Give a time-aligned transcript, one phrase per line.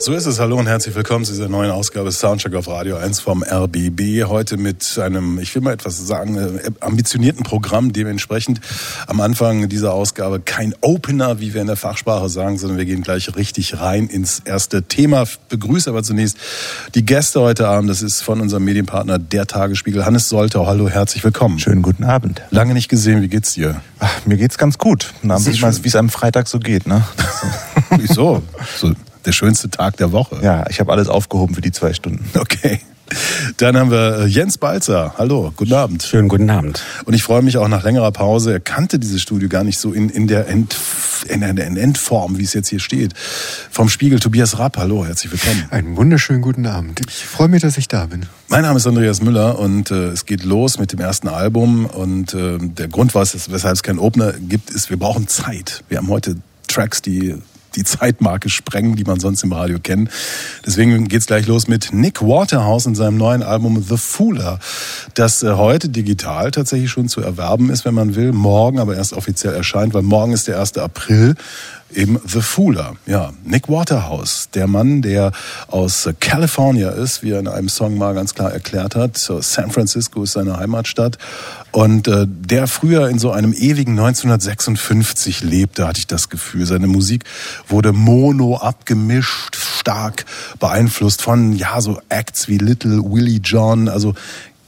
[0.00, 0.38] So ist es.
[0.38, 4.26] Hallo und herzlich willkommen zu dieser neuen Ausgabe Soundcheck auf Radio 1 vom RBB.
[4.28, 7.92] Heute mit einem, ich will mal etwas sagen, äh, ambitionierten Programm.
[7.92, 8.60] Dementsprechend
[9.08, 13.02] am Anfang dieser Ausgabe kein Opener, wie wir in der Fachsprache sagen, sondern wir gehen
[13.02, 15.24] gleich richtig rein ins erste Thema.
[15.48, 16.38] Begrüße aber zunächst
[16.94, 17.90] die Gäste heute Abend.
[17.90, 20.06] Das ist von unserem Medienpartner Der Tagesspiegel.
[20.06, 20.68] Hannes Soltau.
[20.68, 21.58] Hallo, herzlich willkommen.
[21.58, 22.40] Schönen guten Abend.
[22.50, 23.20] Lange nicht gesehen.
[23.20, 23.80] Wie geht's dir?
[23.98, 25.12] Ach, mir geht's ganz gut.
[25.22, 27.04] Wie es am Freitag so geht, ne?
[27.98, 28.42] Wieso?
[28.76, 30.38] So der schönste Tag der Woche.
[30.42, 32.28] Ja, ich habe alles aufgehoben für die zwei Stunden.
[32.38, 32.80] Okay.
[33.56, 35.14] Dann haben wir äh, Jens Balzer.
[35.16, 36.02] Hallo, guten Abend.
[36.02, 36.82] Schönen guten Abend.
[37.04, 38.52] Und ich freue mich auch nach längerer Pause.
[38.52, 40.76] Er kannte dieses Studio gar nicht so in, in, der, End,
[41.28, 43.14] in der Endform, wie es jetzt hier steht.
[43.70, 44.76] Vom Spiegel Tobias Rapp.
[44.76, 45.68] Hallo, herzlich willkommen.
[45.70, 47.00] Einen wunderschönen guten Abend.
[47.08, 48.26] Ich freue mich, dass ich da bin.
[48.48, 51.86] Mein Name ist Andreas Müller und äh, es geht los mit dem ersten Album.
[51.86, 55.82] Und äh, der Grund, was, weshalb es keinen Opener gibt, ist, wir brauchen Zeit.
[55.88, 57.36] Wir haben heute Tracks, die
[57.78, 60.10] die Zeitmarke sprengen, die man sonst im Radio kennt.
[60.66, 64.58] Deswegen geht's gleich los mit Nick Waterhouse in seinem neuen Album The Fooler,
[65.14, 69.12] das äh, heute digital tatsächlich schon zu erwerben ist, wenn man will, morgen aber erst
[69.12, 70.76] offiziell erscheint, weil morgen ist der 1.
[70.78, 71.36] April
[71.94, 72.96] eben The Fooler.
[73.06, 75.32] Ja, Nick Waterhouse, der Mann, der
[75.68, 79.16] aus California ist, wie er in einem Song mal ganz klar erklärt hat.
[79.16, 81.18] San Francisco ist seine Heimatstadt.
[81.78, 86.66] Und äh, der früher in so einem ewigen 1956 lebte, hatte ich das Gefühl.
[86.66, 87.22] Seine Musik
[87.68, 90.24] wurde mono abgemischt, stark
[90.58, 94.16] beeinflusst von, ja, so Acts wie Little Willie John, also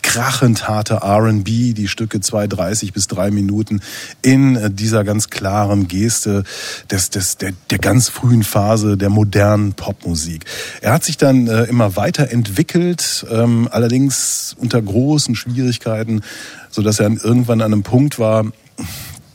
[0.02, 3.80] krachend harte R&B, die Stücke 2,30 bis 3 Minuten
[4.22, 6.44] in äh, dieser ganz klaren Geste
[6.90, 10.44] des, des, der, der ganz frühen Phase der modernen Popmusik.
[10.80, 16.22] Er hat sich dann äh, immer weiterentwickelt, ähm, allerdings unter großen Schwierigkeiten,
[16.70, 18.46] so dass er irgendwann an einem Punkt war,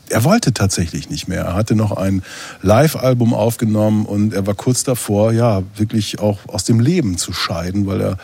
[0.08, 1.44] er wollte tatsächlich nicht mehr.
[1.44, 2.22] Er hatte noch ein
[2.62, 7.86] Live-Album aufgenommen und er war kurz davor, ja, wirklich auch aus dem Leben zu scheiden,
[7.86, 8.18] weil er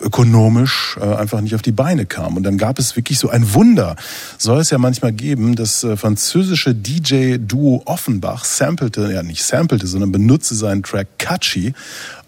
[0.00, 2.36] ökonomisch äh, einfach nicht auf die Beine kam.
[2.36, 3.96] Und dann gab es wirklich so ein Wunder.
[4.38, 10.12] Soll es ja manchmal geben, das äh, französische DJ-Duo Offenbach sampelte, ja nicht sampelte, sondern
[10.12, 11.74] benutzte seinen Track Catchy.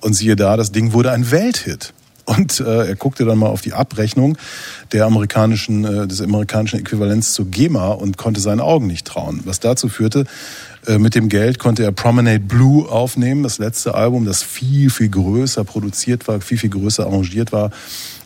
[0.01, 1.93] Und siehe da, das Ding wurde ein Welthit.
[2.25, 4.39] Und äh, er guckte dann mal auf die Abrechnung
[4.93, 9.41] der amerikanischen, äh, des amerikanischen Äquivalents zu GEMA und konnte seinen Augen nicht trauen.
[9.45, 10.27] Was dazu führte,
[10.99, 15.65] mit dem Geld konnte er Promenade Blue aufnehmen, das letzte Album, das viel, viel größer
[15.65, 17.71] produziert war, viel, viel größer arrangiert war.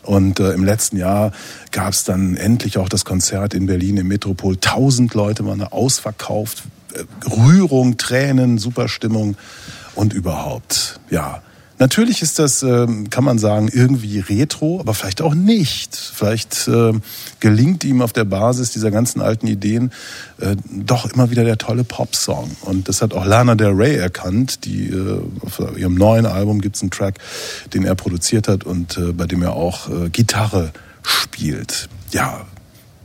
[0.03, 1.31] Und äh, im letzten Jahr
[1.71, 4.57] gab es dann endlich auch das Konzert in Berlin im Metropol.
[4.57, 6.63] Tausend Leute waren da ausverkauft.
[6.93, 9.35] Äh, Rührung, Tränen, super Stimmung
[9.95, 10.99] und überhaupt.
[11.09, 11.41] Ja,
[11.77, 15.95] Natürlich ist das, ähm, kann man sagen, irgendwie retro, aber vielleicht auch nicht.
[15.95, 16.93] Vielleicht äh,
[17.41, 19.91] gelingt ihm auf der Basis dieser ganzen alten Ideen
[20.39, 22.51] äh, doch immer wieder der tolle Pop-Song.
[22.61, 24.63] Und das hat auch Lana Del Rey erkannt.
[24.63, 27.19] Die, äh, auf ihrem neuen Album gibt es einen Track,
[27.73, 30.71] den er produziert hat und bei dem er auch Gitarre
[31.03, 31.89] spielt.
[32.11, 32.45] Ja,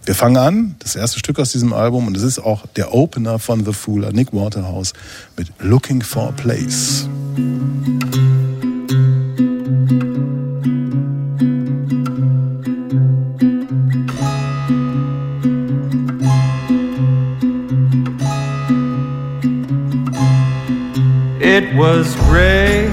[0.05, 3.39] wir fangen an, das erste Stück aus diesem Album, und es ist auch der Opener
[3.39, 4.93] von The Fooler, Nick Waterhouse,
[5.37, 7.09] mit Looking for a Place.
[21.81, 22.91] Was gray,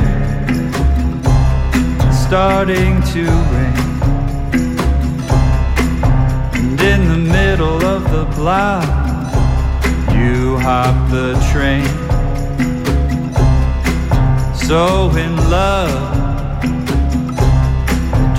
[2.26, 3.24] starting to
[3.56, 3.84] rain.
[6.56, 8.88] And in the middle of the block,
[10.16, 11.86] you hopped the train.
[14.56, 16.62] So in love,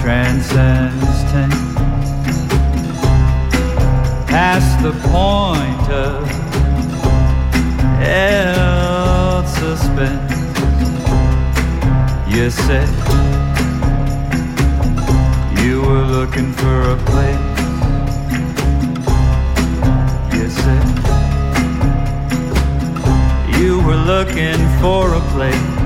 [0.00, 1.50] transcends time.
[4.26, 6.26] Past the point of
[8.00, 10.37] held suspense.
[12.28, 12.88] You said
[15.62, 17.58] you were looking for a place.
[20.34, 20.86] You said
[23.58, 25.77] you were looking for a place.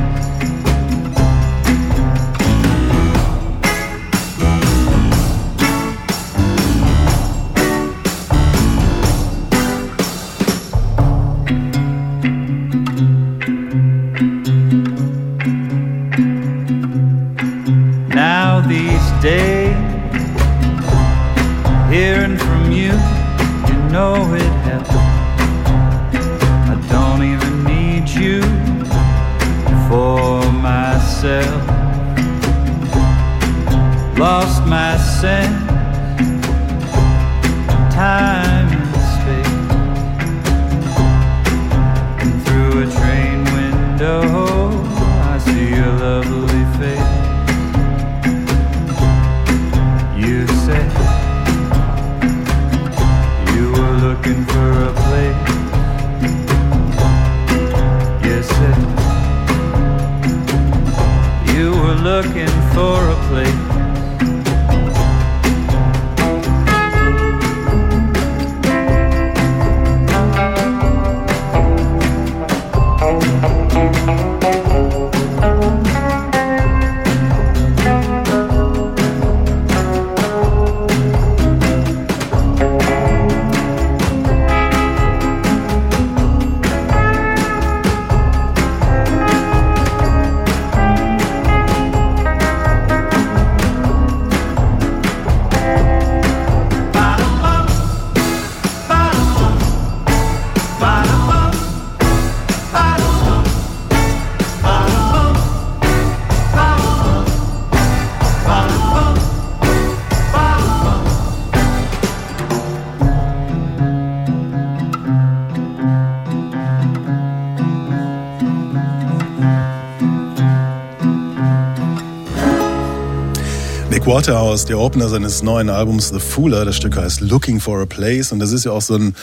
[124.13, 126.67] Waterhouse, der Opener seines neuen Albums The Fooler.
[126.67, 128.31] Das Stück heißt Looking for a Place.
[128.31, 129.15] Und das ist ja auch so ein,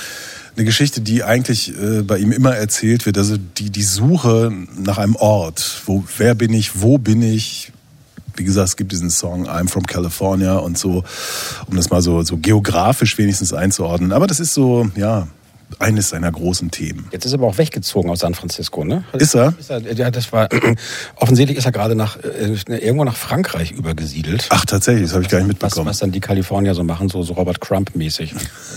[0.55, 3.15] eine Geschichte, die eigentlich äh, bei ihm immer erzählt wird.
[3.19, 5.83] Also die, die Suche nach einem Ort.
[5.85, 6.81] Wo, wer bin ich?
[6.81, 7.71] Wo bin ich?
[8.35, 11.03] Wie gesagt, es gibt diesen Song I'm from California und so,
[11.67, 14.11] um das mal so, so geografisch wenigstens einzuordnen.
[14.11, 15.27] Aber das ist so, ja,
[15.77, 17.07] eines seiner großen Themen.
[17.11, 19.03] Jetzt ist er aber auch weggezogen aus San Francisco, ne?
[19.13, 19.53] Ist er?
[19.59, 20.49] Ist er ja, das war
[21.15, 24.47] offensichtlich ist er gerade nach äh, irgendwo nach Frankreich übergesiedelt.
[24.49, 25.89] Ach, tatsächlich, das habe ich gar nicht Was, mitbekommen.
[25.89, 28.33] was dann die Kalifornier so machen, so, so Robert Crump-mäßig.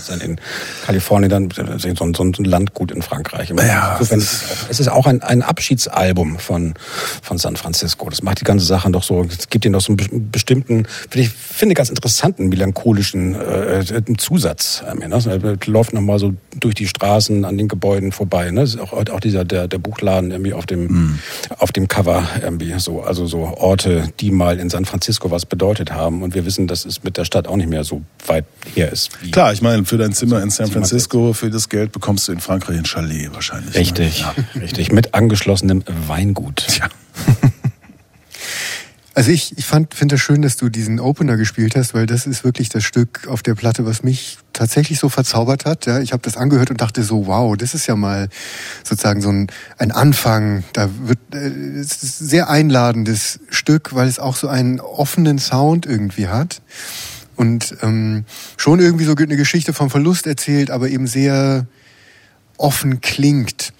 [0.07, 0.39] Dann in
[0.85, 1.49] Kalifornien dann
[1.79, 3.49] so ein, so ein Landgut in Frankreich.
[3.49, 6.73] Ja, Insofern das ist es, auch, es ist auch ein, ein Abschiedsalbum von,
[7.21, 8.09] von San Francisco.
[8.09, 10.85] Das macht die ganze Sache doch so, es gibt ihnen doch so einen be- bestimmten,
[11.09, 13.83] finde ich, finde ganz interessanten, melancholischen äh,
[14.17, 14.83] Zusatz.
[14.89, 15.57] Ähm, ne?
[15.65, 18.51] Läuft nochmal so durch die Straßen an den Gebäuden vorbei.
[18.51, 18.65] Ne?
[18.81, 21.19] Auch, auch dieser, der, der Buchladen irgendwie auf dem, Mhm.
[21.57, 25.91] auf dem Cover irgendwie so, also so Orte, die mal in San Francisco was bedeutet
[25.91, 26.21] haben.
[26.23, 28.45] Und wir wissen, dass es mit der Stadt auch nicht mehr so weit
[28.75, 29.09] her ist.
[29.31, 32.39] Klar, ich meine, für dein Zimmer in San Francisco, für das Geld bekommst du in
[32.39, 33.75] Frankreich ein Chalet wahrscheinlich.
[33.75, 34.33] Richtig, Ne?
[34.55, 34.61] Ja.
[34.61, 34.91] richtig.
[34.91, 36.65] Mit angeschlossenem Weingut.
[36.67, 36.87] Tja.
[39.15, 42.25] Also ich, ich fand finde das schön, dass du diesen Opener gespielt hast, weil das
[42.25, 45.85] ist wirklich das Stück auf der Platte, was mich tatsächlich so verzaubert hat.
[45.85, 48.27] Ja, ich habe das angehört und dachte so, wow, das ist ja mal
[48.83, 50.63] sozusagen so ein, ein Anfang.
[50.73, 51.47] Da wird äh,
[51.79, 56.63] es ist ein sehr einladendes Stück, weil es auch so einen offenen Sound irgendwie hat
[57.35, 58.25] und ähm,
[58.57, 61.67] schon irgendwie so eine Geschichte vom Verlust erzählt, aber eben sehr
[62.57, 63.73] offen klingt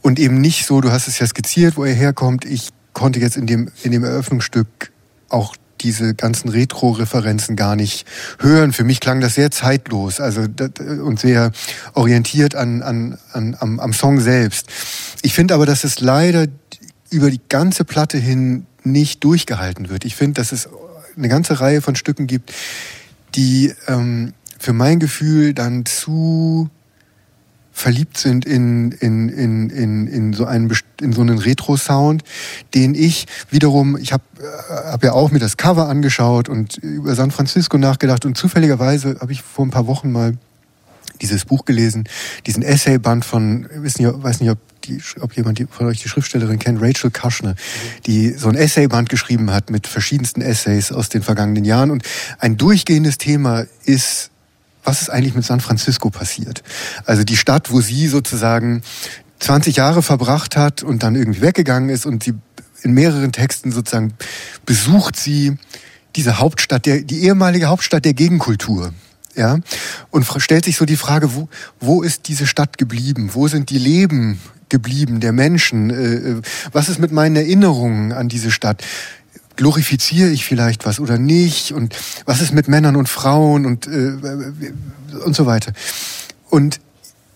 [0.00, 2.44] und eben nicht so, du hast es ja skizziert, wo er herkommt.
[2.44, 4.92] Ich konnte jetzt in dem, in dem Eröffnungsstück
[5.28, 8.06] auch diese ganzen Retro-Referenzen gar nicht
[8.38, 8.72] hören.
[8.72, 11.50] Für mich klang das sehr zeitlos also und sehr
[11.94, 14.68] orientiert an, an, an, am, am Song selbst.
[15.22, 16.46] Ich finde aber, dass es leider
[17.10, 20.04] über die ganze Platte hin nicht durchgehalten wird.
[20.04, 20.68] Ich finde, dass es
[21.16, 22.52] eine ganze Reihe von Stücken gibt,
[23.34, 26.70] die ähm, für mein Gefühl dann zu
[27.72, 32.22] verliebt sind in, in, in, in, in so einen in so einen Retro-Sound,
[32.74, 34.22] den ich wiederum, ich habe
[34.68, 39.32] hab ja auch mir das Cover angeschaut und über San Francisco nachgedacht und zufälligerweise habe
[39.32, 40.36] ich vor ein paar Wochen mal
[41.22, 42.04] dieses Buch gelesen,
[42.46, 46.58] diesen Essayband von, weiß nicht, weiß nicht ob, die, ob jemand von euch die Schriftstellerin
[46.58, 47.54] kennt, Rachel Kushner,
[48.06, 51.90] die so ein Essayband geschrieben hat mit verschiedensten Essays aus den vergangenen Jahren.
[51.90, 52.02] Und
[52.38, 54.31] ein durchgehendes Thema ist,
[54.84, 56.62] was ist eigentlich mit San Francisco passiert?
[57.04, 58.82] Also die Stadt, wo sie sozusagen
[59.40, 62.34] 20 Jahre verbracht hat und dann irgendwie weggegangen ist und sie
[62.82, 64.14] in mehreren Texten sozusagen
[64.66, 65.56] besucht sie
[66.16, 68.92] diese Hauptstadt, der, die ehemalige Hauptstadt der Gegenkultur.
[69.34, 69.58] Ja,
[70.10, 71.48] und stellt sich so die Frage, wo,
[71.80, 73.30] wo ist diese Stadt geblieben?
[73.32, 75.88] Wo sind die Leben geblieben der Menschen?
[75.88, 78.84] Äh, äh, was ist mit meinen Erinnerungen an diese Stadt?
[79.56, 81.94] Glorifiziere ich vielleicht was oder nicht und
[82.24, 84.72] was ist mit Männern und Frauen und äh,
[85.24, 85.72] und so weiter.
[86.50, 86.80] Und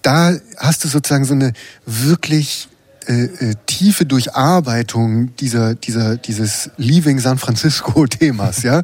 [0.02, 1.52] da hast du sozusagen so eine
[1.84, 2.68] wirklich
[3.08, 8.82] äh, äh, tiefe Durcharbeitung dieser dieser dieses Leaving San Francisco Themas, ja.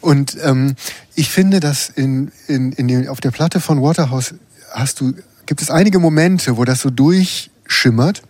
[0.00, 0.74] Und ähm,
[1.14, 4.34] ich finde, dass in in in den, auf der Platte von Waterhouse
[4.72, 5.14] hast du
[5.46, 8.22] gibt es einige Momente, wo das so durchschimmert,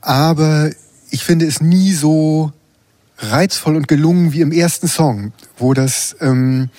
[0.00, 0.70] aber
[1.10, 2.52] ich finde es nie so
[3.20, 6.70] reizvoll und gelungen wie im ersten Song, wo das ähm,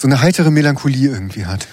[0.00, 1.68] so eine heitere Melancholie irgendwie hat.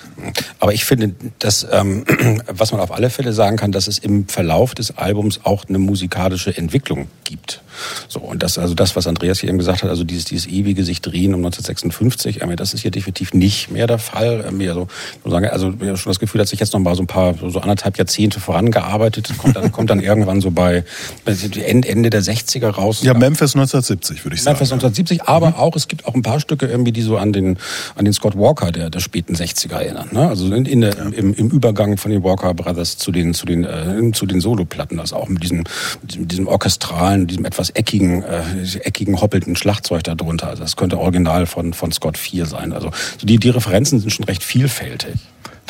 [0.59, 2.03] Aber ich finde, dass, ähm,
[2.47, 5.77] was man auf alle Fälle sagen kann, dass es im Verlauf des Albums auch eine
[5.77, 7.61] musikalische Entwicklung gibt.
[8.09, 10.83] So, und das, also das, was Andreas hier eben gesagt hat, also dieses, dieses ewige
[10.83, 14.43] sich drehen um 1956, äh, das ist hier definitiv nicht mehr der Fall.
[14.59, 14.87] Äh, also,
[15.23, 17.61] also ich habe schon das Gefühl, dass sich jetzt noch mal so ein paar, so
[17.61, 19.29] anderthalb Jahrzehnte vorangearbeitet.
[19.37, 20.83] kommt dann, kommt dann irgendwann so bei
[21.25, 23.03] Ende, Ende der 60er raus.
[23.03, 24.55] Ja, Memphis 1970, würde ich sagen.
[24.55, 25.55] Memphis 1970, aber mhm.
[25.55, 27.57] auch, es gibt auch ein paar Stücke irgendwie, die so an den,
[27.95, 30.09] an den Scott Walker der, der späten 60er erinnern.
[30.11, 30.27] Ne?
[30.27, 31.03] Also in, in der, ja.
[31.09, 34.99] im, im Übergang von den Walker Brothers zu den, zu den, äh, zu den Soloplatten,
[34.99, 35.63] also auch mit diesem,
[36.01, 38.41] mit diesem, orchestralen, diesem etwas eckigen, äh,
[38.83, 40.47] eckigen, hoppelnden Schlagzeug darunter.
[40.47, 42.73] Also das könnte original von, von Scott 4 sein.
[42.73, 45.15] Also die, die Referenzen sind schon recht vielfältig.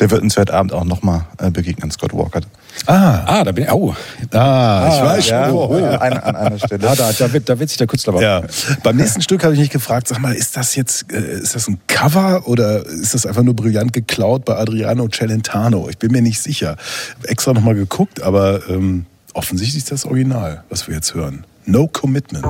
[0.00, 2.40] Der wird uns heute Abend auch nochmal äh, begegnen, Scott Walker.
[2.86, 3.70] Ah, ah, da bin ich.
[3.72, 3.94] Oh,
[4.32, 5.36] ah, ich weiß schon.
[5.36, 5.84] Ja, oh, oh.
[5.84, 6.88] An, an einer Stelle.
[6.88, 8.42] Ah, da, da, wird, da wird sich der Künstler ja.
[8.82, 11.68] Beim nächsten Stück habe ich mich gefragt, sag mal, ist das jetzt, äh, ist das
[11.68, 15.88] ein Cover oder ist das einfach nur brillant geklaut bei Adriano Celentano?
[15.88, 16.76] Ich bin mir nicht sicher.
[17.24, 21.44] Extra nochmal geguckt, aber ähm, offensichtlich ist das Original, was wir jetzt hören.
[21.66, 22.46] No Commitment.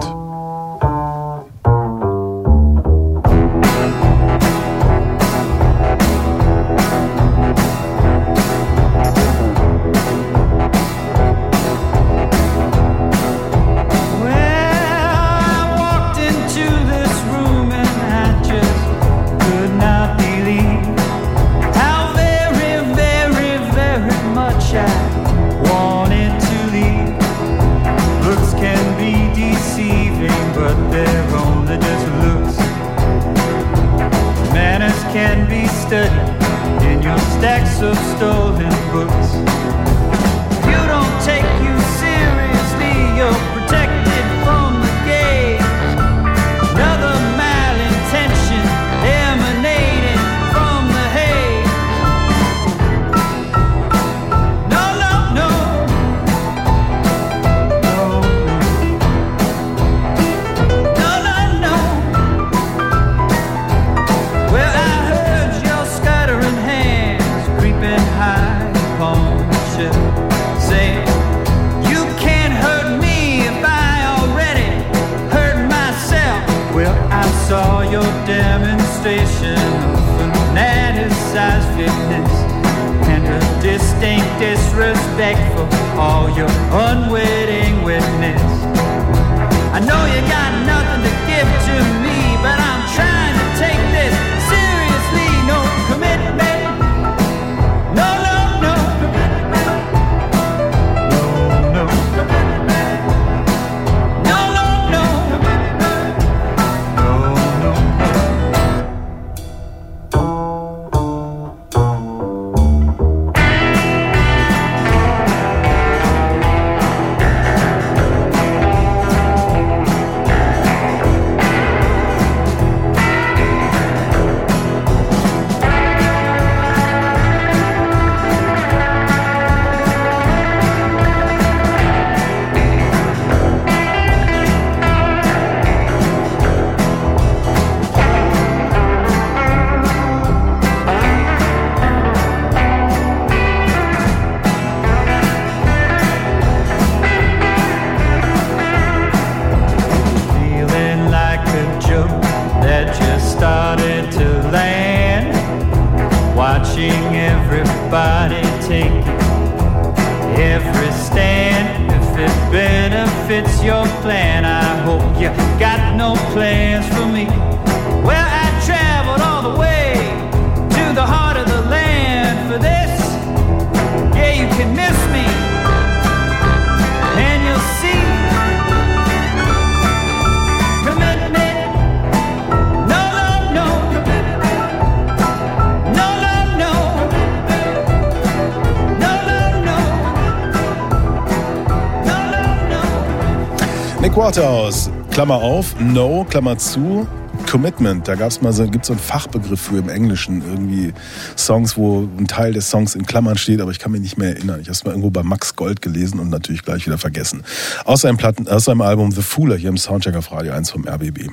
[195.19, 197.05] Klammer auf, No, Klammer zu,
[197.51, 200.95] Commitment, da gab's mal so, gibt's so einen Fachbegriff für im Englischen, irgendwie
[201.37, 204.37] Songs, wo ein Teil des Songs in Klammern steht, aber ich kann mich nicht mehr
[204.37, 204.61] erinnern.
[204.61, 207.43] Ich habe es mal irgendwo bei Max Gold gelesen und natürlich gleich wieder vergessen.
[207.85, 210.87] Aus seinem, Platten, aus seinem Album The Fooler hier im Soundcheck auf Radio 1 vom
[210.87, 211.31] RBB.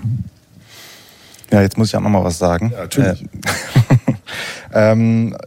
[1.52, 2.72] Ja, jetzt muss ich auch noch mal was sagen.
[2.74, 3.22] Ja, natürlich.
[3.22, 3.28] Äh,
[4.94, 5.38] ähm,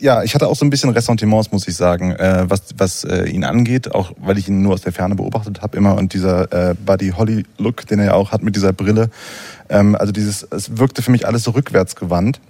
[0.00, 3.24] ja, ich hatte auch so ein bisschen Ressentiments, muss ich sagen, äh, was, was äh,
[3.24, 6.70] ihn angeht, auch weil ich ihn nur aus der Ferne beobachtet habe immer und dieser
[6.70, 9.10] äh, Buddy Holly Look, den er ja auch hat mit dieser Brille.
[9.68, 12.40] Ähm, also dieses, es wirkte für mich alles so rückwärtsgewandt.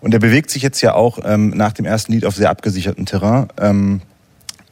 [0.00, 3.06] Und er bewegt sich jetzt ja auch ähm, nach dem ersten Lied auf sehr abgesichertem
[3.06, 3.48] Terrain.
[3.58, 4.02] Ähm,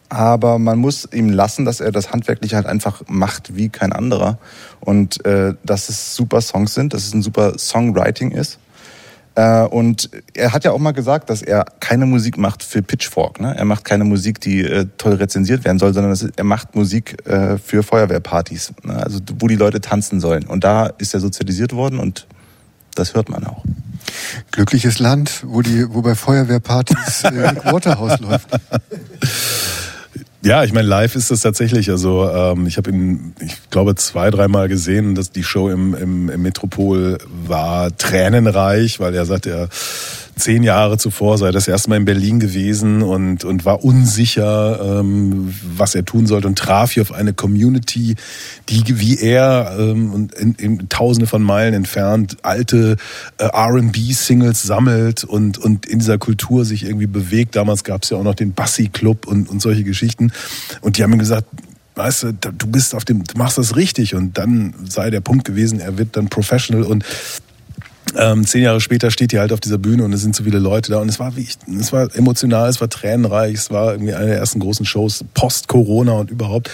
[0.08, 4.38] aber man muss ihm lassen, dass er das handwerklich halt einfach macht wie kein anderer
[4.80, 8.58] und äh, dass es super Songs sind, dass es ein super Songwriting ist.
[9.34, 13.40] Äh, und er hat ja auch mal gesagt, dass er keine Musik macht für Pitchfork.
[13.40, 13.54] Ne?
[13.56, 17.26] Er macht keine Musik, die äh, toll rezensiert werden soll, sondern ist, er macht Musik
[17.26, 19.02] äh, für Feuerwehrpartys, ne?
[19.02, 20.44] also wo die Leute tanzen sollen.
[20.46, 22.26] Und da ist er sozialisiert worden und
[22.94, 23.64] das hört man auch.
[24.52, 28.48] Glückliches Land, wo die, wo bei Feuerwehrpartys äh, Waterhouse läuft.
[30.44, 31.90] Ja, ich meine, live ist das tatsächlich.
[31.90, 36.28] Also ähm, ich habe ihn, ich glaube, zwei, dreimal gesehen, dass die Show im, im,
[36.28, 39.70] im Metropol war tränenreich, weil er sagt, er
[40.36, 45.54] zehn Jahre zuvor sei das erste Mal in Berlin gewesen und, und war unsicher, ähm,
[45.76, 48.16] was er tun sollte und traf hier auf eine Community,
[48.68, 52.96] die wie er ähm, und in, in Tausende von Meilen entfernt alte
[53.38, 57.56] äh, R&B-Singles sammelt und, und in dieser Kultur sich irgendwie bewegt.
[57.56, 60.32] Damals gab es ja auch noch den Bassi-Club und, und solche Geschichten.
[60.80, 61.46] Und die haben ihm gesagt,
[61.94, 65.44] weißt du, du bist auf dem, du machst das richtig und dann sei der Punkt
[65.44, 67.04] gewesen, er wird dann professional und
[68.16, 70.58] ähm, zehn Jahre später steht die halt auf dieser Bühne und es sind so viele
[70.58, 73.92] Leute da und es war wie ich, es war emotional, es war tränenreich, es war
[73.92, 76.70] irgendwie eine der ersten großen Shows post-Corona und überhaupt.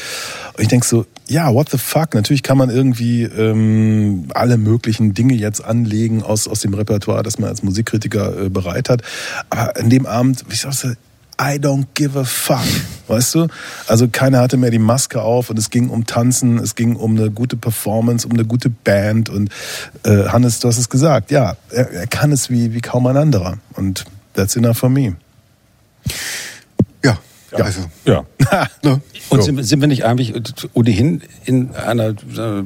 [0.56, 2.14] Und ich denk so, ja, what the fuck?
[2.14, 7.38] Natürlich kann man irgendwie ähm, alle möglichen Dinge jetzt anlegen aus, aus dem Repertoire, das
[7.38, 9.02] man als Musikkritiker äh, bereit hat.
[9.48, 10.96] Aber an dem Abend, wie ich sag,
[11.40, 12.60] I don't give a fuck.
[13.08, 13.46] Weißt du?
[13.86, 17.16] Also keiner hatte mehr die Maske auf und es ging um Tanzen, es ging um
[17.16, 19.50] eine gute Performance, um eine gute Band und
[20.04, 23.16] äh, Hannes, du hast es gesagt, ja, er, er kann es wie, wie kaum ein
[23.16, 24.04] anderer und
[24.34, 25.16] that's enough for me.
[27.04, 27.18] Ja,
[27.56, 27.64] Ja.
[27.64, 27.80] also.
[28.04, 28.24] Ja.
[28.82, 29.00] Ne?
[29.28, 30.34] Und sind, sind wir nicht eigentlich
[30.74, 32.64] ohnehin in einer äh,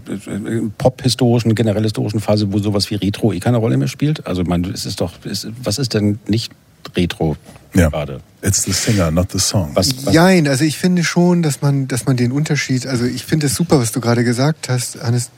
[0.79, 4.27] pop-historischen, generell historischen Phase, wo sowas wie Retro eh keine Rolle mehr spielt?
[4.27, 6.53] Also, man, es ist doch, es, was ist denn nicht
[6.97, 7.37] Retro
[7.75, 7.89] Ja.
[7.89, 8.21] gerade?
[8.43, 9.71] It's the singer, not the song.
[9.73, 13.25] Was, was, Jein, also ich finde schon, dass man, dass man den Unterschied, also ich
[13.25, 15.31] finde es super, was du gerade gesagt hast, Hannes,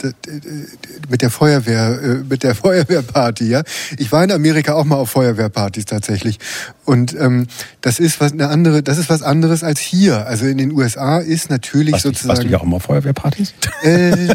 [1.08, 3.62] mit der Feuerwehr, äh, mit der Feuerwehrparty, ja.
[3.96, 6.40] Ich war in Amerika auch mal auf Feuerwehrpartys tatsächlich.
[6.84, 7.46] Und ähm,
[7.80, 10.26] das ist was eine andere, das ist was anderes als hier.
[10.26, 12.28] Also in den USA ist natürlich warst, du, sozusagen.
[12.30, 13.54] warst du ja auch mal auf Feuerwehrpartys?
[13.84, 14.34] äh,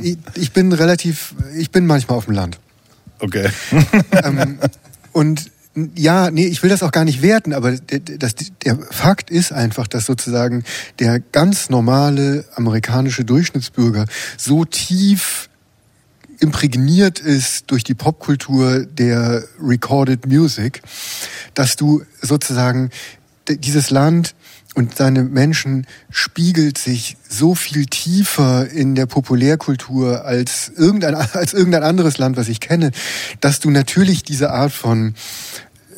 [0.00, 2.60] ich, ich bin relativ, ich bin manchmal auf dem Land.
[3.18, 3.48] Okay.
[4.22, 4.60] ähm,
[5.10, 5.50] und
[5.94, 8.34] ja, nee, ich will das auch gar nicht werten, aber der, das,
[8.64, 10.64] der Fakt ist einfach, dass sozusagen
[10.98, 14.06] der ganz normale amerikanische Durchschnittsbürger
[14.38, 15.50] so tief
[16.40, 20.82] imprägniert ist durch die Popkultur der Recorded Music,
[21.54, 22.90] dass du sozusagen
[23.48, 24.34] dieses Land
[24.74, 31.82] und seine Menschen spiegelt sich so viel tiefer in der Populärkultur als irgendein, als irgendein
[31.82, 32.90] anderes Land, was ich kenne,
[33.40, 35.14] dass du natürlich diese Art von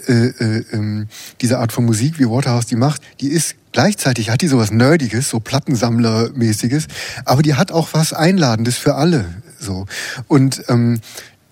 [0.08, 1.08] äh, äh, ähm,
[1.40, 5.28] diese Art von Musik, wie Waterhouse die macht, die ist gleichzeitig hat die sowas Nerdiges,
[5.28, 6.88] so Plattensammlermäßiges,
[7.24, 9.26] aber die hat auch was Einladendes für alle.
[9.60, 9.86] So
[10.26, 11.00] und ähm,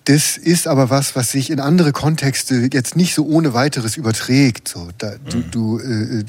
[0.05, 4.69] das ist aber was, was sich in andere Kontexte jetzt nicht so ohne weiteres überträgt.
[4.69, 6.23] So, da, du, du, äh,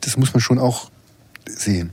[0.00, 0.92] das muss man schon auch
[1.44, 1.90] sehen.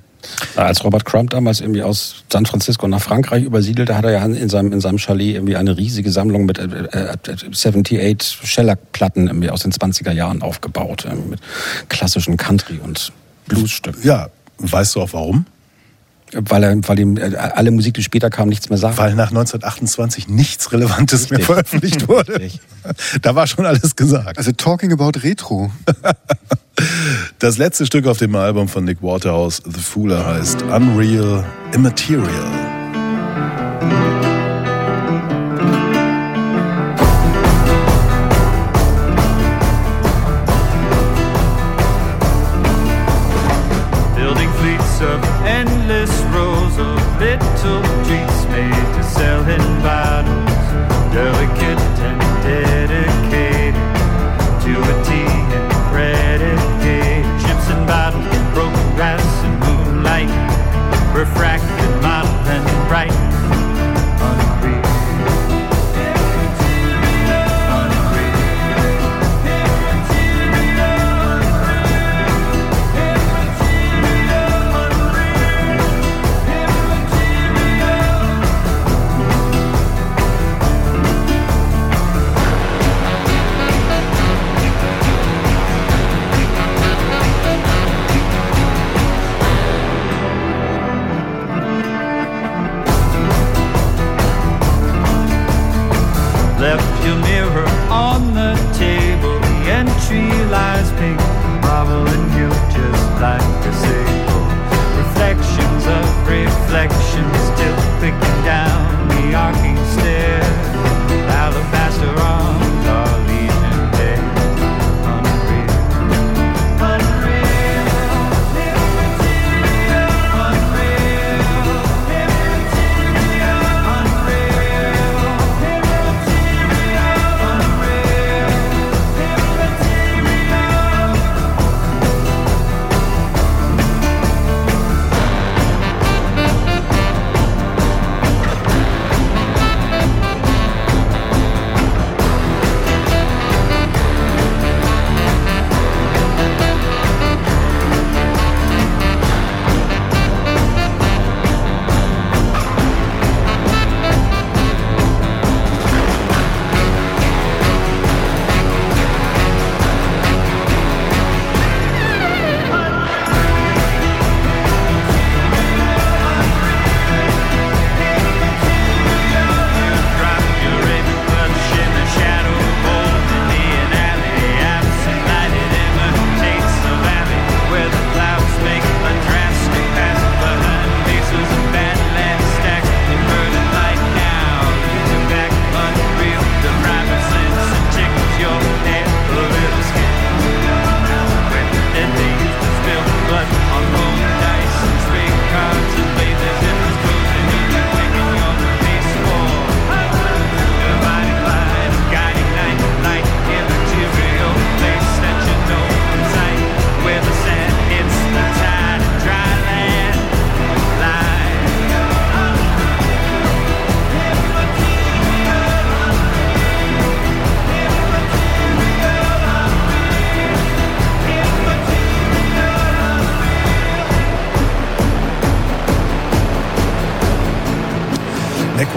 [0.55, 4.49] Als Robert Crumb damals irgendwie aus San Francisco nach Frankreich übersiedelte, hat er ja in
[4.49, 7.17] seinem, in seinem Chalet irgendwie eine riesige Sammlung mit äh, äh,
[7.51, 11.39] 78 Shellac-Platten irgendwie aus den 20er Jahren aufgebaut, äh, mit
[11.89, 13.11] klassischen Country- und
[13.47, 14.03] Bluesstücken.
[14.03, 15.45] Ja, weißt du auch warum?
[16.35, 18.97] Weil, er, weil ihm äh, alle Musik, die später kam, nichts mehr sagt.
[18.97, 21.45] Weil nach 1928 nichts Relevantes mehr Richtig.
[21.45, 22.39] veröffentlicht wurde.
[22.39, 22.61] Richtig.
[23.21, 24.37] Da war schon alles gesagt.
[24.37, 25.71] Also talking about Retro.
[27.39, 32.63] Das letzte Stück auf dem Album von Nick Waterhouse, The Fooler, heißt Unreal Immaterial.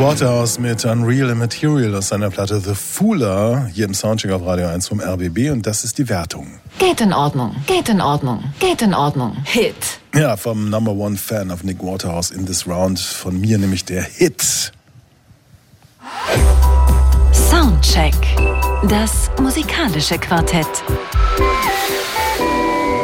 [0.06, 4.86] Waterhouse mit Unreal Material aus seiner Platte The Fooler hier im Soundcheck auf Radio 1
[4.86, 6.60] vom RBB und das ist die Wertung.
[6.78, 9.36] Geht in Ordnung, geht in Ordnung, geht in Ordnung.
[9.42, 9.74] Hit.
[10.14, 14.04] Ja, vom Number One Fan of Nick Waterhouse in this round von mir nämlich der
[14.04, 14.72] Hit.
[17.32, 18.14] Soundcheck.
[18.88, 20.68] Das musikalische Quartett.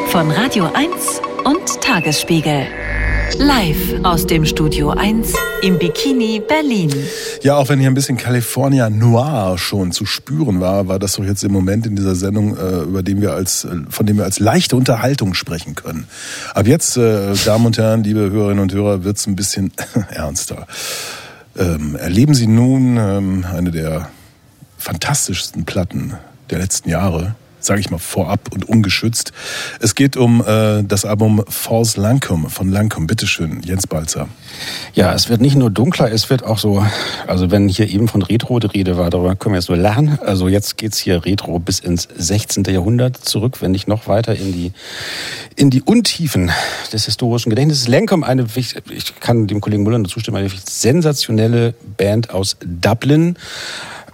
[0.07, 2.69] Von Radio 1 und Tagesspiegel.
[3.39, 6.93] Live aus dem Studio 1 im Bikini Berlin.
[7.43, 11.25] Ja, auch wenn hier ein bisschen California Noir schon zu spüren war, war das doch
[11.25, 14.25] jetzt im Moment in dieser Sendung, äh, über dem wir als, äh, von dem wir
[14.25, 16.07] als leichte Unterhaltung sprechen können.
[16.55, 19.73] Ab jetzt, äh, Damen und Herren, liebe Hörerinnen und Hörer, wird's ein bisschen
[20.11, 20.67] ernster.
[21.57, 24.09] Ähm, erleben Sie nun ähm, eine der
[24.79, 26.15] fantastischsten Platten
[26.51, 29.33] der letzten Jahre, sage ich mal vorab und ungeschützt.
[29.81, 33.07] Es geht um äh, das Album False Lancome von Lancome.
[33.07, 34.29] Bitteschön, Jens Balzer.
[34.95, 36.85] Ja, es wird nicht nur dunkler, es wird auch so,
[37.27, 40.19] also wenn hier eben von Retro die Rede war, darüber können wir jetzt nur lachen.
[40.21, 42.65] Also jetzt geht's hier Retro bis ins 16.
[42.65, 44.73] Jahrhundert zurück, wenn nicht noch weiter in die,
[45.57, 46.51] in die Untiefen
[46.93, 47.89] des historischen Gedächtnisses.
[47.89, 53.37] Lancome, eine, ich kann dem Kollegen Müller nur zustimmen, eine sensationelle Band aus Dublin.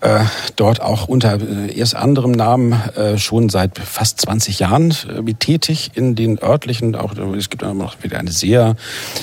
[0.01, 5.35] Äh, dort auch unter äh, erst anderem Namen äh, schon seit fast 20 Jahren äh,
[5.35, 8.77] tätig in den örtlichen, auch äh, es gibt noch wieder eine sehr,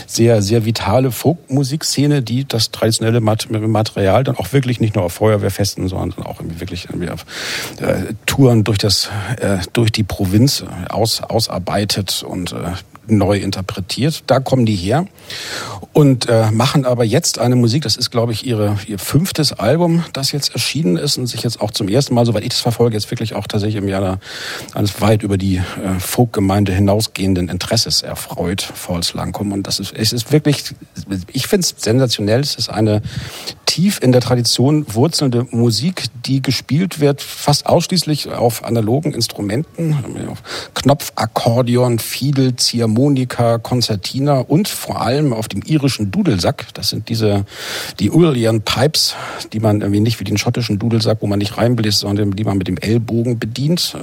[0.05, 5.13] sehr, sehr vitale Folkmusikszene, die das traditionelle Mat Material dann auch wirklich nicht nur auf
[5.13, 7.25] Feuerwehrfesten, sondern auch irgendwie wirklich irgendwie auf
[7.79, 9.09] äh, Touren durch das,
[9.73, 12.53] durch die Provinz aus, ausarbeitet und
[13.07, 14.23] neu interpretiert.
[14.27, 15.05] Da kommen die her
[15.93, 17.83] und äh, machen aber jetzt eine Musik.
[17.83, 21.61] Das ist, glaube ich, ihre, ihr fünftes Album, das jetzt erschienen ist und sich jetzt
[21.61, 24.19] auch zum ersten Mal, soweit ich das verfolge, jetzt wirklich auch tatsächlich im Jahr
[24.73, 29.53] eines weit über die äh, Folkgemeinde hinausgehenden Interesses erfreut, False Lancome.
[29.53, 30.63] Und das ist, es ist wirklich,
[31.31, 32.41] ich finde es sensationell.
[32.41, 33.01] Es ist eine
[33.65, 39.97] tief in der Tradition wurzelnde Musik, die gespielt wird fast ausschließlich auf analogen Instrumenten,
[40.29, 40.41] auf
[40.73, 42.55] Knopfakkordeon, Fiedel,
[42.95, 46.67] Ziehharmonika, Konzertina und vor allem auf dem irischen Dudelsack.
[46.73, 47.45] Das sind diese,
[47.99, 49.15] die Ulian Pipes,
[49.53, 52.57] die man irgendwie nicht wie den schottischen Dudelsack, wo man nicht reinbläst, sondern die man
[52.57, 53.95] mit dem Ellbogen bedient.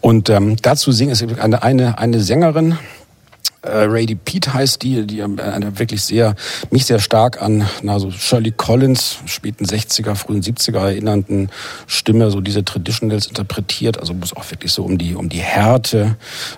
[0.00, 2.76] Und ähm, dazu singen es eine, eine, eine Sängerin,
[3.68, 6.34] Rady Pete heißt die, die äh, wirklich sehr,
[6.70, 11.50] mich sehr stark an na, so Shirley Collins, späten 60er, frühen 70er erinnernden
[11.86, 15.40] Stimme, so diese Traditionals interpretiert, also wo es auch wirklich so um die, um die
[15.40, 16.16] Härte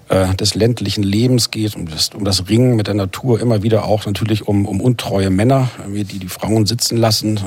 [0.09, 3.85] äh, des ländlichen Lebens geht, um das, um das Ringen mit der Natur, immer wieder
[3.85, 7.41] auch natürlich um, um untreue Männer, die die Frauen sitzen lassen,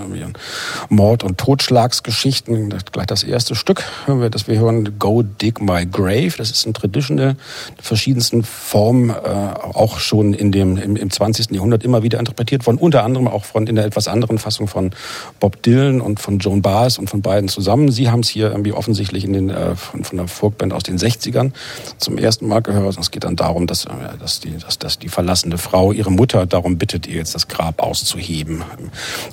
[0.90, 2.74] Mord- und Totschlagsgeschichten.
[2.92, 3.84] Gleich das erste Stück
[4.32, 7.36] das wir hören, Go Dig My Grave, das ist ein Traditional,
[7.80, 9.14] verschiedensten Formen äh,
[9.56, 11.52] auch schon in dem, im, im 20.
[11.52, 14.92] Jahrhundert immer wieder interpretiert worden, unter anderem auch von in der etwas anderen Fassung von
[15.40, 17.92] Bob Dylan und von Joan Baez und von beiden zusammen.
[17.92, 20.98] Sie haben es hier irgendwie offensichtlich in den, äh, von, von der Folkband aus den
[20.98, 21.52] 60ern
[21.98, 22.98] zum ersten Mal gehört.
[22.98, 26.46] Es geht dann darum, dass, äh, dass, die, dass, dass die verlassene Frau ihre Mutter
[26.46, 28.64] darum bittet, ihr jetzt das Grab auszuheben.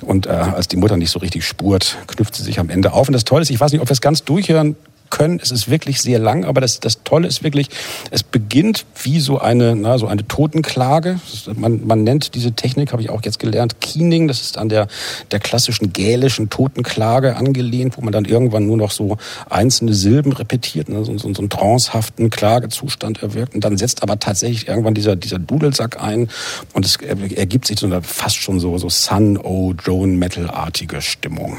[0.01, 3.07] Und äh, als die Mutter nicht so richtig spurt, knüpft sie sich am Ende auf.
[3.07, 4.75] Und das Tolle ist, ich weiß nicht, ob wir es ganz durchhören
[5.09, 5.39] können.
[5.41, 7.69] Es ist wirklich sehr lang, aber das, das Tolle ist wirklich,
[8.11, 11.19] es beginnt wie so eine, na, so eine Totenklage.
[11.55, 14.27] Man, man nennt diese Technik, habe ich auch jetzt gelernt, Keening.
[14.27, 14.87] Das ist an der,
[15.31, 19.17] der klassischen gälischen Totenklage angelehnt, wo man dann irgendwann nur noch so
[19.49, 23.55] einzelne Silben repetiert, ne, so, so, so einen trancehaften Klagezustand erwirkt.
[23.55, 26.29] Und dann setzt aber tatsächlich irgendwann dieser, dieser Dudelsack ein
[26.73, 31.57] und es ergibt sich so eine fast schon so, so Sun-O, Drone-Metal-artige Stimmung.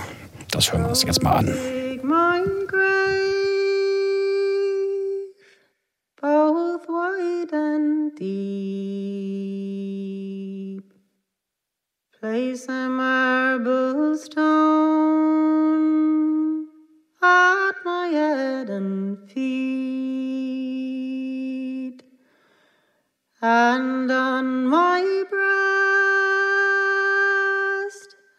[0.51, 1.80] Das hören wir uns jetzt mal an.
[6.21, 8.27] Both wide and deep.
[12.19, 15.07] Place a marble stone
[17.23, 19.63] at my head and feet,
[23.41, 25.61] and on my breast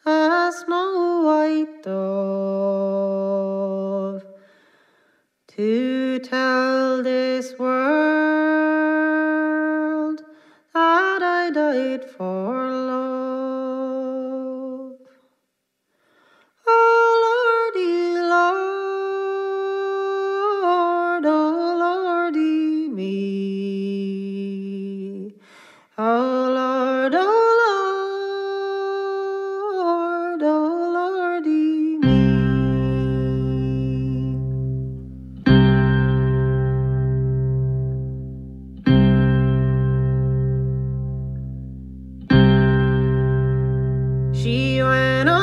[0.06, 3.41] a snow white dove
[5.62, 8.81] to tell this world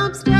[0.09, 0.38] lobster.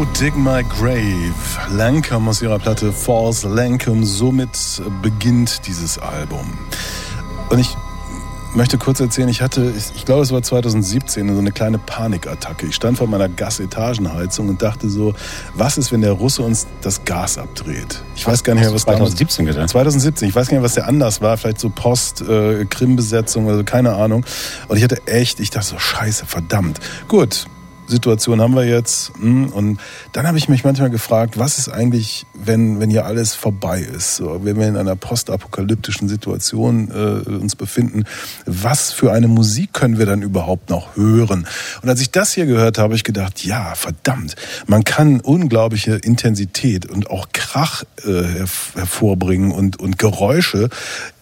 [0.00, 1.34] Go Dig My Grave.
[1.68, 4.06] Lancome aus ihrer Platte False Lancome.
[4.06, 6.56] Somit beginnt dieses Album.
[7.50, 7.76] Und ich
[8.54, 12.64] möchte kurz erzählen, ich hatte, ich, glaube, es war 2017, so eine kleine Panikattacke.
[12.64, 15.12] Ich stand vor meiner Gasetagenheizung und dachte so,
[15.52, 18.02] was ist, wenn der Russe uns das Gas abdreht?
[18.16, 19.68] Ich weiß gar nicht mehr, was damals- 2017 gedacht.
[19.68, 23.58] 2017, ich weiß gar nicht, was der anders war, vielleicht so Post, äh, Krim-Besetzung oder
[23.58, 24.24] so, keine Ahnung.
[24.68, 26.80] Und ich hatte echt, ich dachte so, scheiße, verdammt.
[27.06, 27.44] Gut,
[27.90, 29.12] Situation haben wir jetzt.
[29.18, 29.80] hm, Und
[30.12, 34.16] dann habe ich mich manchmal gefragt, was ist eigentlich, wenn, wenn hier alles vorbei ist?
[34.16, 38.04] So, wenn wir in einer postapokalyptischen Situation äh, uns befinden,
[38.46, 41.46] was für eine Musik können wir dann überhaupt noch hören?
[41.82, 44.34] Und als ich das hier gehört habe, habe ich gedacht, ja, verdammt,
[44.66, 50.70] man kann unglaubliche Intensität und auch Krach äh, herv- hervorbringen und, und Geräusche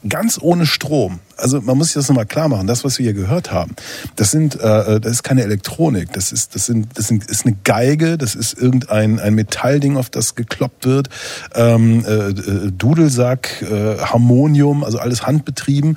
[0.08, 1.20] ganz ohne Strom.
[1.38, 2.66] Also man muss sich das nochmal klar machen.
[2.66, 3.74] Das, was wir hier gehört haben,
[4.16, 6.12] das sind, äh, das ist keine Elektronik.
[6.12, 8.18] Das ist, das sind, das sind, ist eine Geige.
[8.18, 11.08] Das ist irgendein ein Metallding, auf das gekloppt wird.
[11.54, 15.96] Ähm, äh, äh, Dudelsack, äh, Harmonium, also alles handbetrieben.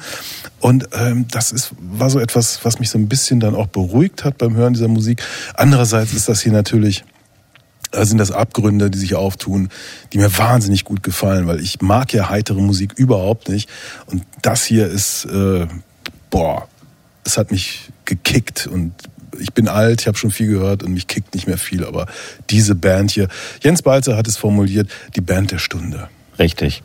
[0.59, 4.23] Und ähm, das ist, war so etwas, was mich so ein bisschen dann auch beruhigt
[4.23, 5.23] hat beim Hören dieser Musik.
[5.55, 7.03] Andererseits ist das hier natürlich
[7.91, 9.69] äh, sind das Abgründe, die sich auftun,
[10.13, 13.69] die mir wahnsinnig gut gefallen, weil ich mag ja heitere Musik überhaupt nicht.
[14.07, 15.67] Und das hier ist, äh,
[16.29, 16.67] boah,
[17.23, 18.93] es hat mich gekickt und
[19.39, 22.07] ich bin alt, ich habe schon viel gehört und mich kickt nicht mehr viel, aber
[22.49, 23.27] diese Band hier,
[23.61, 26.09] Jens Balzer hat es formuliert, die Band der Stunde.
[26.37, 26.83] Richtig.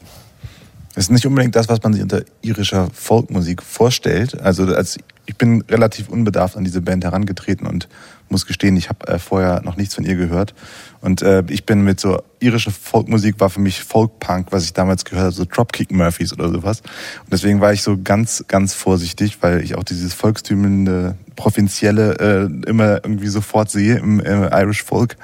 [0.94, 4.40] Das ist nicht unbedingt das, was man sich unter irischer Folkmusik vorstellt.
[4.40, 4.96] Also als
[5.26, 7.88] ich bin relativ unbedarft an diese Band herangetreten und
[8.28, 10.54] muss gestehen, ich habe äh, vorher noch nichts von ihr gehört.
[11.00, 15.04] Und äh, ich bin mit so irische Folkmusik war für mich Folkpunk, was ich damals
[15.04, 16.80] gehört habe, so Dropkick Murphys oder sowas.
[16.80, 22.68] Und deswegen war ich so ganz, ganz vorsichtig, weil ich auch dieses volkstümende, provinzielle äh,
[22.68, 25.16] immer irgendwie sofort sehe im äh, Irish Folk.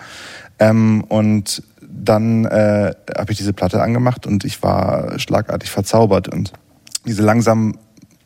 [0.59, 6.53] Ähm, und dann äh, habe ich diese Platte angemacht und ich war schlagartig verzaubert und
[7.07, 7.79] diese langsam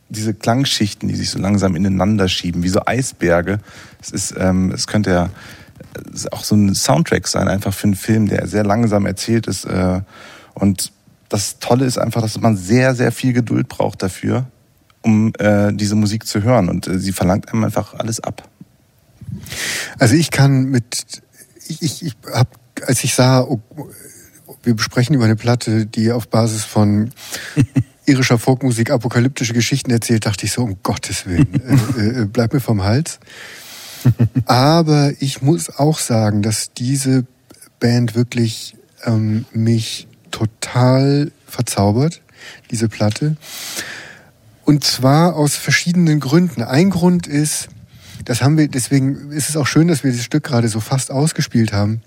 [0.08, 3.58] diese Klangschichten, die sich so langsam ineinander schieben, wie so Eisberge.
[4.00, 5.30] Es ist, ähm, es könnte ja
[6.30, 9.64] auch so ein Soundtrack sein, einfach für einen Film, der sehr langsam erzählt ist.
[9.64, 10.00] Äh,
[10.54, 10.92] und
[11.28, 14.46] das Tolle ist einfach, dass man sehr, sehr viel Geduld braucht dafür,
[15.02, 16.68] um äh, diese Musik zu hören.
[16.68, 18.48] Und äh, sie verlangt einem einfach alles ab.
[19.98, 21.22] Also ich kann mit,
[21.66, 22.50] ich, ich, ich habe,
[22.86, 23.60] als ich sah, oh,
[24.62, 27.10] wir besprechen über eine Platte, die auf Basis von
[28.06, 31.48] irischer Folkmusik apokalyptische Geschichten erzählt, dachte ich so, um Gottes Willen,
[31.98, 33.18] äh, äh, bleib mir vom Hals.
[34.44, 37.26] Aber ich muss auch sagen, dass diese
[37.80, 42.22] Band wirklich ähm, mich total verzaubert,
[42.70, 43.36] diese Platte.
[44.64, 46.62] Und zwar aus verschiedenen Gründen.
[46.62, 47.68] Ein Grund ist,
[48.24, 51.10] das haben wir, deswegen ist es auch schön, dass wir das Stück gerade so fast
[51.10, 52.02] ausgespielt haben,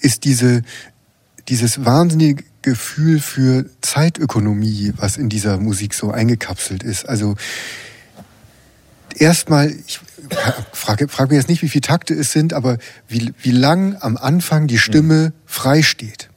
[0.00, 0.62] ist diese,
[1.48, 7.08] dieses wahnsinnige Gefühl für Zeitökonomie, was in dieser Musik so eingekapselt ist.
[7.08, 7.36] Also
[9.16, 10.00] erstmal, ich
[10.72, 14.16] frage, frage mir jetzt nicht, wie viele Takte es sind, aber wie, wie lang am
[14.16, 16.30] Anfang die Stimme frei steht.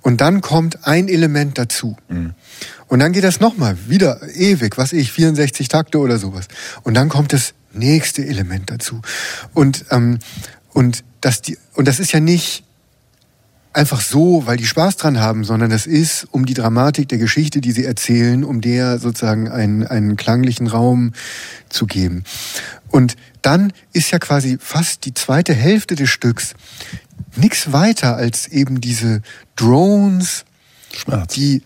[0.00, 1.96] Und dann kommt ein Element dazu.
[2.88, 6.48] Und dann geht das nochmal, wieder ewig, was ich, 64 Takte oder sowas.
[6.82, 9.00] Und dann kommt das nächste Element dazu.
[9.54, 10.18] Und, ähm,
[10.72, 12.64] und, das, die, und das ist ja nicht
[13.72, 17.60] einfach so, weil die Spaß dran haben, sondern das ist, um die Dramatik der Geschichte,
[17.60, 21.12] die sie erzählen, um der sozusagen einen, einen klanglichen Raum
[21.68, 22.24] zu geben.
[22.88, 26.54] Und dann ist ja quasi fast die zweite Hälfte des Stücks
[27.36, 29.22] nichts weiter als eben diese
[29.54, 30.44] Drones,
[30.92, 31.34] Schmerz.
[31.34, 31.62] die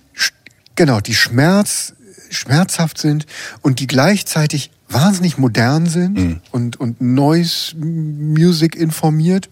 [0.75, 1.95] genau die Schmerz
[2.31, 3.27] schmerzhaft sind
[3.63, 9.49] und die gleichzeitig wahnsinnig modern sind und und Noise Music informiert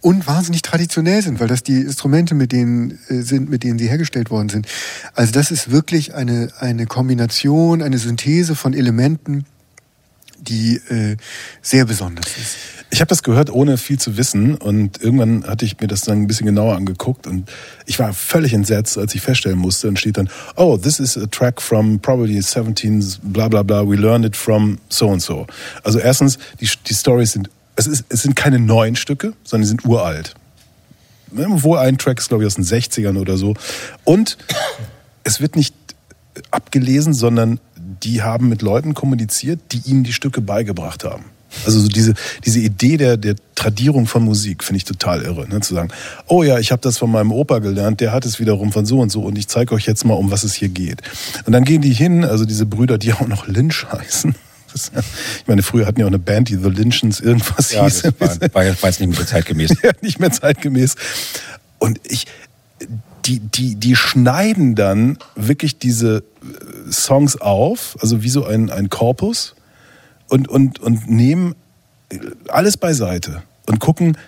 [0.00, 3.88] und wahnsinnig traditionell sind, weil das die Instrumente mit denen äh, sind, mit denen sie
[3.88, 4.66] hergestellt worden sind.
[5.14, 9.44] Also das ist wirklich eine eine Kombination, eine Synthese von Elementen,
[10.40, 11.16] die äh,
[11.62, 12.56] sehr besonders ist.
[12.90, 14.54] Ich habe das gehört, ohne viel zu wissen.
[14.54, 17.26] Und irgendwann hatte ich mir das dann ein bisschen genauer angeguckt.
[17.26, 17.50] Und
[17.86, 19.88] ich war völlig entsetzt, als ich feststellen musste.
[19.88, 23.96] Und steht dann, oh, this is a track from probably 17, bla bla bla, we
[23.96, 25.46] learned it from so and so.
[25.82, 29.68] Also erstens, die, die Stories sind, es, ist, es sind keine neuen Stücke, sondern die
[29.68, 30.34] sind uralt.
[31.32, 33.54] Ne, Wo ein Track ist, glaube ich, aus den 60ern oder so.
[34.04, 34.38] Und
[35.24, 35.74] es wird nicht
[36.50, 41.24] abgelesen, sondern die haben mit Leuten kommuniziert, die ihnen die Stücke beigebracht haben.
[41.64, 42.14] Also so diese,
[42.44, 45.48] diese Idee der, der Tradierung von Musik finde ich total irre.
[45.48, 45.60] Ne?
[45.60, 45.90] Zu sagen,
[46.26, 49.00] oh ja, ich habe das von meinem Opa gelernt, der hat es wiederum von so
[49.00, 51.02] und so und ich zeige euch jetzt mal, um was es hier geht.
[51.46, 54.34] Und dann gehen die hin, also diese Brüder, die auch noch Lynch heißen,
[54.74, 54.90] Das,
[55.40, 58.02] ich meine, früher hatten ja auch eine Band, die The Lynchens irgendwas Ja, hieß.
[58.18, 59.70] das war, war, jetzt- nicht mehr so zeitgemäß.
[59.82, 60.96] ja, nicht mehr zeitgemäß.
[61.78, 62.26] Und ich,
[63.24, 68.90] die, die, die schneiden dann wirklich diese äh, Songs auf, also wie so ein, ein
[68.90, 69.54] Korpus,
[70.28, 71.54] und, und, und nehmen
[72.10, 72.18] äh,
[72.48, 74.18] alles beiseite und gucken,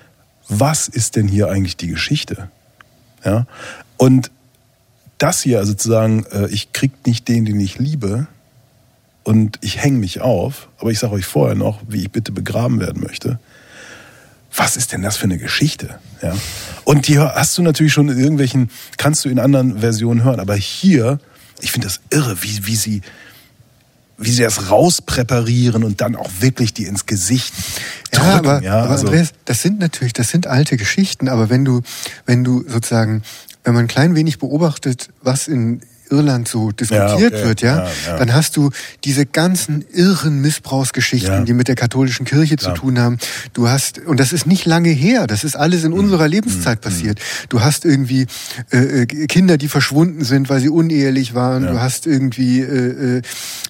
[0.48, 2.48] was ist denn hier eigentlich die Geschichte?
[3.24, 3.46] Ja?
[3.96, 4.30] Und
[5.18, 8.28] das hier, also zu sagen, äh, ich krieg nicht den, den ich liebe,
[9.26, 12.78] und ich hänge mich auf, aber ich sage euch vorher noch, wie ich bitte begraben
[12.78, 13.40] werden möchte.
[14.54, 15.98] Was ist denn das für eine Geschichte?
[16.22, 16.32] Ja?
[16.84, 20.54] Und die hast du natürlich schon in irgendwelchen, kannst du in anderen Versionen hören, aber
[20.54, 21.18] hier,
[21.60, 23.02] ich finde das irre, wie, wie sie
[24.16, 27.52] wie sie das rauspräparieren und dann auch wirklich die ins Gesicht
[28.12, 28.26] drücken.
[28.26, 31.66] Ja, aber, ja, aber also, Andreas, das sind natürlich, das sind alte Geschichten, aber wenn
[31.66, 31.82] du,
[32.24, 33.22] wenn du sozusagen,
[33.64, 37.44] wenn man ein klein wenig beobachtet, was in Irland so diskutiert okay.
[37.44, 38.16] wird, ja, Ja, ja.
[38.18, 38.70] dann hast du
[39.04, 41.40] diese ganzen irren Missbrauchsgeschichten, Ja.
[41.44, 43.18] die mit der katholischen Kirche zu tun haben.
[43.52, 45.98] Du hast, und das ist nicht lange her, das ist alles in Mhm.
[45.98, 47.18] unserer Lebenszeit passiert.
[47.48, 48.26] Du hast irgendwie
[48.70, 51.64] äh, äh, Kinder, die verschwunden sind, weil sie unehelich waren.
[51.64, 51.72] Ja.
[51.72, 53.22] Du hast irgendwie äh, äh,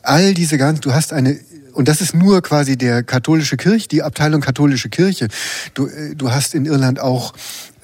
[0.02, 1.38] all diese ganzen, du hast eine
[1.72, 5.28] und das ist nur quasi der katholische Kirche, die Abteilung katholische Kirche.
[5.74, 7.34] Du, äh, du hast in Irland auch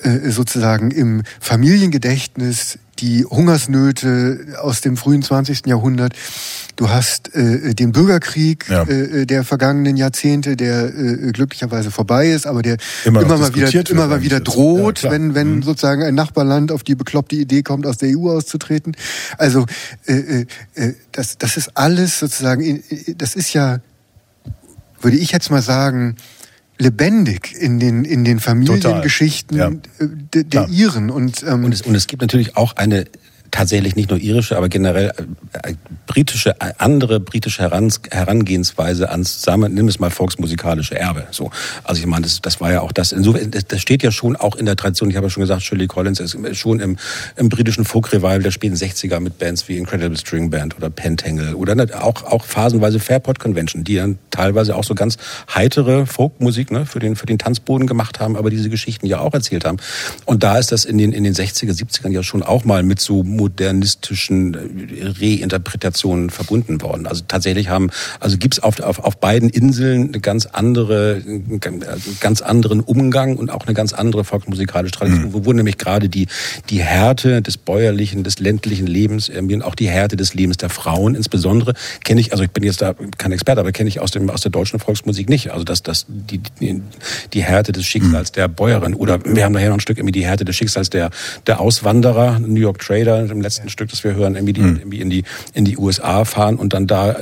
[0.02, 5.66] äh, sozusagen im Familiengedächtnis die Hungersnöte aus dem frühen 20.
[5.66, 6.14] Jahrhundert.
[6.76, 8.84] Du hast äh, den Bürgerkrieg Ja.
[8.84, 13.90] äh, der vergangenen Jahrzehnte, der äh, glücklicherweise vorbei ist, aber der Immer immer, mal wieder,
[13.90, 15.62] immer mal wieder droht, Ja, wenn, wenn Mhm.
[15.62, 18.96] sozusagen ein Nachbarland auf die bekloppte Idee kommt, aus der EU auszutreten.
[19.36, 19.66] Also
[20.06, 20.46] äh, äh,
[20.76, 23.80] äh, das, das ist alles sozusagen, in- in- das ist ja,
[25.00, 26.16] würde ich jetzt mal sagen,
[26.78, 29.70] lebendig in den in den Familiengeschichten Ja.
[30.00, 30.68] de, der Klar.
[30.70, 33.06] Iren und, ähm, Und es, und es gibt natürlich auch eine
[33.52, 35.12] tatsächlich nicht nur irische, aber generell
[35.52, 35.74] äh, äh,
[36.06, 41.28] britische, äh, andere britische Herangehensweise ans, sagen wir, nimm es mal volksmusikalische Erbe.
[41.30, 41.50] So,
[41.84, 43.12] also ich meine, das, das war ja auch das.
[43.12, 45.10] Insofern, das, steht ja schon auch in der Tradition.
[45.10, 46.96] Ich habe ja schon gesagt, Shirley Collins ist schon im,
[47.36, 51.54] im britischen Folk Revival der späten 60er mit Bands wie Incredible String Band oder Pentangle
[51.54, 51.72] oder
[52.02, 55.18] auch auch phasenweise Fairport Convention, die dann teilweise auch so ganz
[55.54, 59.34] heitere Folkmusik ne, für den für den Tanzboden gemacht haben, aber diese Geschichten ja auch
[59.34, 59.76] erzählt haben.
[60.24, 63.00] Und da ist das in den in den 60er, 70ern ja schon auch mal mit
[63.00, 67.06] so modernistischen äh, Reinterpretationen verbunden worden.
[67.06, 67.90] Also tatsächlich haben,
[68.20, 71.60] also gibt's auf, auf, auf beiden Inseln eine ganz andere, einen
[72.20, 76.28] ganz anderen Umgang und auch eine ganz andere volksmusikalische Tradition, wo, wo nämlich gerade die,
[76.70, 80.70] die Härte des bäuerlichen, des ländlichen Lebens, irgendwie und auch die Härte des Lebens der
[80.70, 81.74] Frauen insbesondere,
[82.04, 84.42] kenne ich, also ich bin jetzt da kein Experte, aber kenne ich aus, dem, aus
[84.42, 85.50] der deutschen Volksmusik nicht.
[85.50, 86.80] Also dass das die, die,
[87.32, 90.24] die Härte des Schicksals der Bäuerin oder wir haben nachher noch ein Stück irgendwie die
[90.24, 91.10] Härte des Schicksals der,
[91.46, 95.10] der Auswanderer, New York Trader, im letzten Stück, das wir hören, irgendwie, die, irgendwie in
[95.10, 95.24] die
[95.54, 97.16] in die USA fahren und dann da,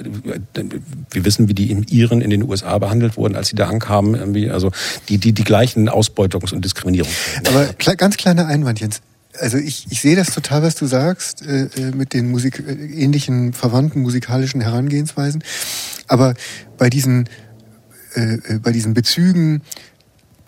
[1.11, 4.14] wir wissen, wie die im Iren in den USA behandelt wurden, als sie da ankamen,
[4.14, 4.70] irgendwie, also
[5.08, 7.14] die die die gleichen Ausbeutungs- und Diskriminierungs.
[7.46, 9.00] Aber ganz kleiner Einwand, Jens.
[9.38, 12.72] Also ich, ich sehe das total, was du sagst, äh, äh, mit den Musik äh,
[12.72, 15.44] ähnlichen verwandten musikalischen Herangehensweisen.
[16.08, 16.34] Aber
[16.76, 17.28] bei diesen,
[18.14, 19.62] äh, äh, bei diesen Bezügen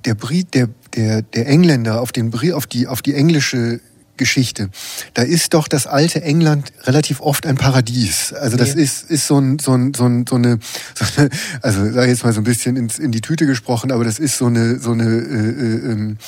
[0.04, 3.80] der Brit, der, der, der Engländer auf den auf die, auf die englische
[4.16, 4.68] Geschichte,
[5.14, 8.32] da ist doch das alte England relativ oft ein Paradies.
[8.32, 10.58] Also das ist, ist so, ein, so, ein, so, ein, so eine,
[10.94, 11.30] so eine,
[11.62, 14.18] also sag ich jetzt mal so ein bisschen ins, in die Tüte gesprochen, aber das
[14.18, 16.18] ist so eine, so eine, äh, äh, ähm,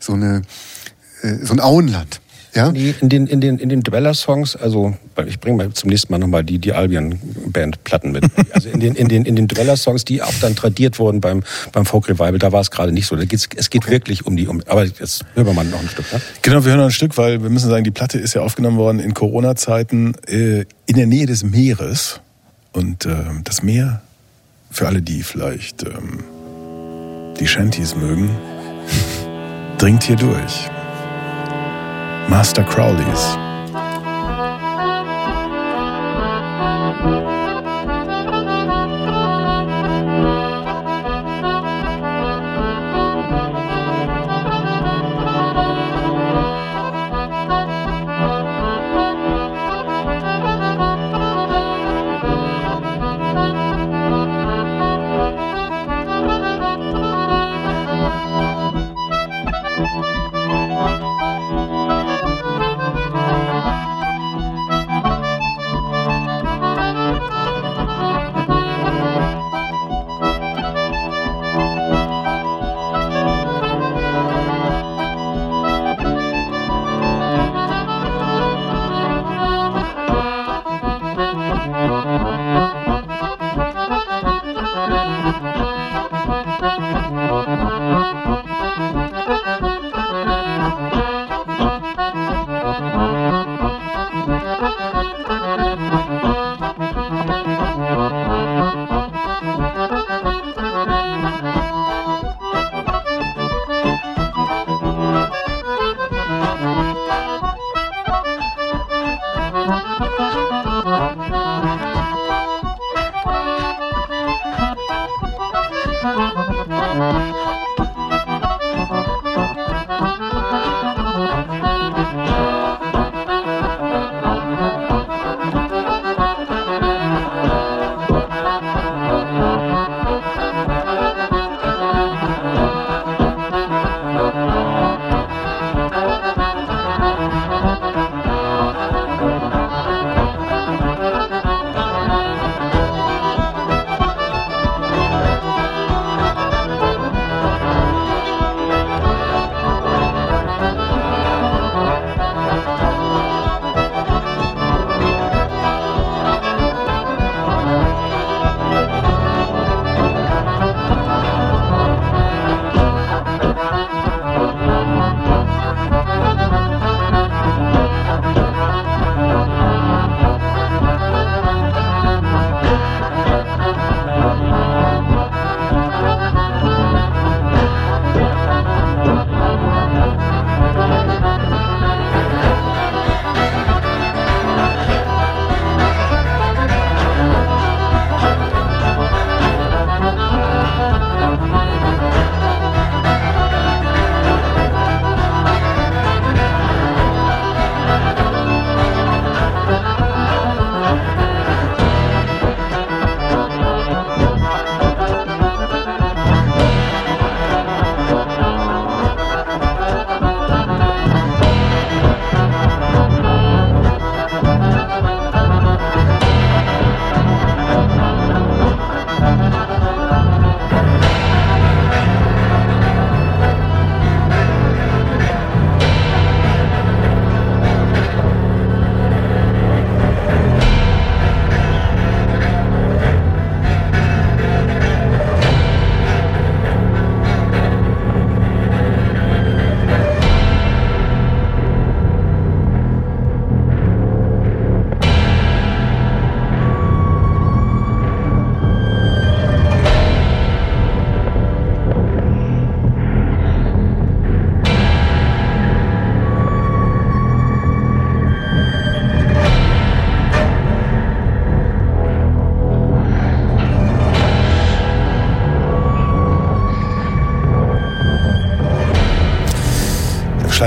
[0.00, 0.42] so eine,
[1.22, 2.20] äh, so ein Auenland.
[2.54, 2.72] Ja?
[2.72, 4.96] Nee, in den, in den, in den Dweller-Songs, also,
[5.26, 8.24] ich bringe mal zum nächsten Mal nochmal die, die Albion-Band-Platten mit.
[8.52, 11.84] Also in den, in den, in den Dweller-Songs, die auch dann tradiert wurden beim, beim
[11.84, 13.14] Folk-Revival, da war es gerade nicht so.
[13.14, 15.88] Da geht's, es geht wirklich um die, um, aber jetzt hören wir mal noch ein
[15.88, 16.20] Stück, ne?
[16.42, 18.78] Genau, wir hören noch ein Stück, weil wir müssen sagen, die Platte ist ja aufgenommen
[18.78, 22.20] worden in Corona-Zeiten äh, in der Nähe des Meeres.
[22.72, 24.02] Und ähm, das Meer,
[24.70, 26.24] für alle, die vielleicht ähm,
[27.38, 28.30] die Shanties mögen,
[29.78, 30.68] dringt hier durch.
[32.28, 33.47] Master Crowleys.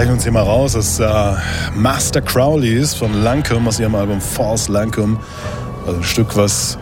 [0.02, 0.74] Schleichen uns hier mal raus.
[0.74, 1.34] Das ist äh,
[1.76, 5.20] Master Crowleys von Lancome aus ihrem Album False Lancome.
[5.86, 6.80] Also ein Stück, was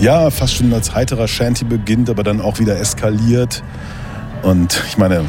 [0.00, 3.64] ja fast schon als heiterer Shanty beginnt, aber dann auch wieder eskaliert.
[4.42, 5.24] Und ich meine,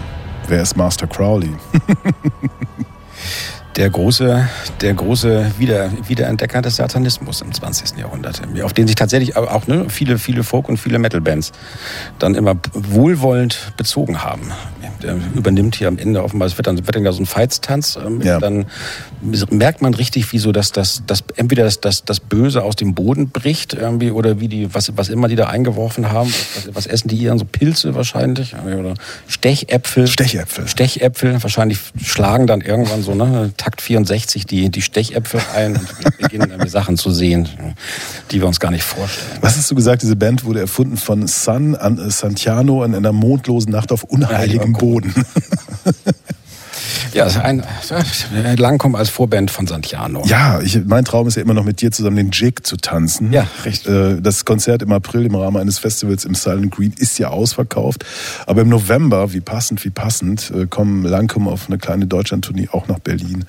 [0.49, 1.49] wer ist Master Crowley?
[3.75, 4.47] der große,
[4.81, 7.97] der große Wieder, Wiederentdecker des Satanismus im 20.
[7.97, 11.53] Jahrhundert, auf den sich tatsächlich auch ne, viele, viele Folk- und viele Metal-Bands
[12.19, 14.51] dann immer wohlwollend bezogen haben.
[15.01, 17.97] Der übernimmt hier am Ende offenbar, es wird dann, wird dann ja so ein Feitstanz,
[18.03, 18.39] ähm, Ja.
[18.39, 18.65] dann
[19.49, 22.93] merkt man richtig, wie so dass das, das entweder das, das, das Böse aus dem
[22.93, 26.87] Boden bricht irgendwie oder wie die, was, was immer die da eingeworfen haben, was, was
[26.87, 27.35] essen die hier?
[27.37, 28.93] So Pilze wahrscheinlich oder
[29.27, 30.07] Stechäpfel.
[30.07, 30.67] Stechäpfel.
[30.67, 31.41] Stechäpfel.
[31.43, 36.69] Wahrscheinlich schlagen dann irgendwann so, ne, Takt 64 die, die Stechäpfel ein und beginnen irgendwie
[36.69, 37.49] Sachen zu sehen,
[38.31, 39.39] die wir uns gar nicht vorstellen.
[39.41, 40.01] Was hast du gesagt?
[40.01, 45.13] Diese Band wurde erfunden von San an Santiano in einer mondlosen Nacht auf unheiligem Boden.
[47.13, 47.63] Ja, ist ein,
[48.57, 50.23] Langkommen als Vorband von Santiano.
[50.27, 53.31] Ja, ich, mein Traum ist ja immer noch mit dir zusammen den Jig zu tanzen.
[53.31, 53.91] Ja, richtig.
[53.91, 58.05] Äh, Das Konzert im April im Rahmen eines Festivals im Silent Green ist ja ausverkauft.
[58.47, 62.89] Aber im November, wie passend, wie passend, äh, kommen Langkum auf eine kleine Deutschlandtournee auch
[62.89, 63.45] nach Berlin.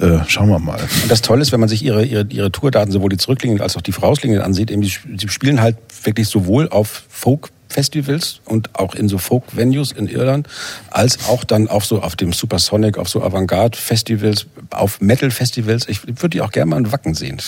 [0.00, 0.80] Äh, Schauen wir mal.
[1.02, 3.76] Und das Tolle ist, wenn man sich ihre, ihre, ihre Tourdaten, sowohl die zurückliegenden als
[3.76, 8.94] auch die vorausliegenden ansieht, eben, sie spielen halt wirklich sowohl auf Folk Festivals und auch
[8.94, 10.48] in so Folk-Venues in Irland,
[10.90, 15.88] als auch dann auf so auf dem Supersonic, auf so Avantgarde-Festivals, auf Metal-Festivals.
[15.88, 17.38] Ich würde die auch gerne mal in Wacken sehen.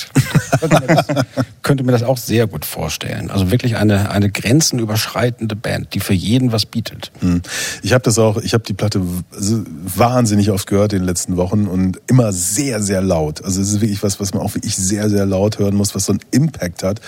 [1.63, 3.31] Könnte mir, das, auch sehr gut vorstellen.
[3.31, 7.13] Also wirklich eine, eine grenzenüberschreitende Band, die für jeden was bietet.
[7.21, 7.43] Hm.
[7.83, 9.01] Ich habe das auch, ich habe die Platte
[9.31, 13.45] wahnsinnig oft gehört in den letzten Wochen und immer sehr, sehr laut.
[13.45, 16.07] Also es ist wirklich was, was man auch wirklich sehr, sehr laut hören muss, was
[16.07, 17.01] so einen Impact hat.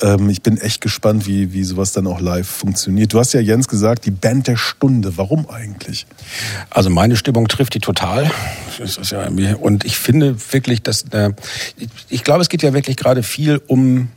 [0.00, 3.12] Ähm, ich bin echt gespannt, wie, wie sowas dann auch live funktioniert.
[3.12, 5.16] Du hast ja, Jens, gesagt, die Band der Stunde.
[5.16, 6.06] Warum eigentlich?
[6.70, 8.30] Also meine Stimmung trifft die total.
[9.60, 11.30] Und ich finde wirklich, dass äh,
[12.08, 14.08] ich, glaube, es geht ja wirklich gerade viel um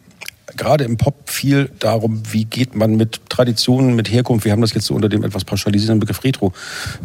[0.56, 4.74] gerade im Pop viel darum, wie geht man mit Traditionen, mit Herkunft, wir haben das
[4.74, 6.54] jetzt so unter dem etwas pauschalisierenden Begriff Retro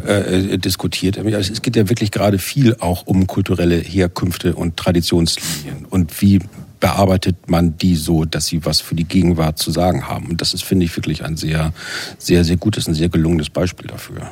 [0.05, 1.17] äh, diskutiert.
[1.17, 6.39] Also es geht ja wirklich gerade viel auch um kulturelle Herkünfte und Traditionslinien und wie
[6.79, 10.27] bearbeitet man die so, dass sie was für die Gegenwart zu sagen haben.
[10.27, 11.73] Und das ist, finde ich, wirklich ein sehr,
[12.17, 14.29] sehr, sehr gutes, ein sehr gelungenes Beispiel dafür.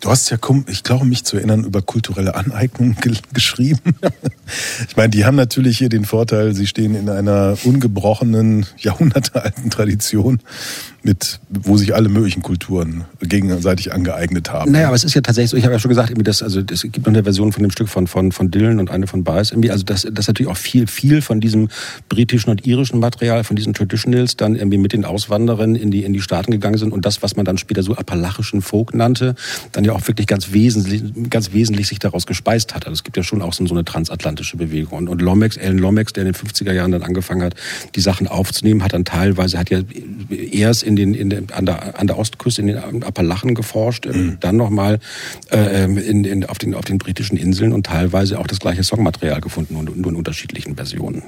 [0.00, 0.36] Du hast ja,
[0.66, 3.80] ich glaube, mich zu erinnern, über kulturelle Aneignung ge geschrieben.
[4.86, 10.40] ich meine, die haben natürlich hier den Vorteil, sie stehen in einer ungebrochenen, jahrhundertealten Tradition,
[11.06, 14.72] mit, wo sich alle möglichen Kulturen gegenseitig angeeignet haben.
[14.72, 16.60] Naja, aber es ist ja tatsächlich so, ich habe ja schon gesagt, irgendwie das, also
[16.60, 19.24] es gibt noch eine Version von dem Stück von, von, von Dylan und eine von
[19.24, 19.52] Baez.
[19.52, 21.68] Irgendwie, also das, das natürlich auch viel, viel von diesem
[22.08, 26.12] britischen und irischen Material, von diesen Traditionals, dann irgendwie mit den Auswanderern in die, in
[26.12, 29.36] die Staaten gegangen sind und das, was man dann später so appalachischen Folk nannte,
[29.72, 32.86] dann ja auch wirklich ganz wesentlich, ganz wesentlich sich daraus gespeist hat.
[32.86, 34.98] Also es gibt ja schon auch so, so eine transatlantische Bewegung.
[34.98, 37.54] Und, und Lomax, Alan Lomax, der in den 50er Jahren dann angefangen hat,
[37.94, 39.80] die Sachen aufzunehmen, hat dann teilweise, hat ja
[40.30, 44.38] erst in den, in den, an, der, an der Ostküste in den Appalachen geforscht, mhm.
[44.40, 44.98] dann nochmal
[45.50, 49.40] äh, in, in, auf, den, auf den britischen Inseln und teilweise auch das gleiche Songmaterial
[49.40, 51.22] gefunden und nur in unterschiedlichen Versionen.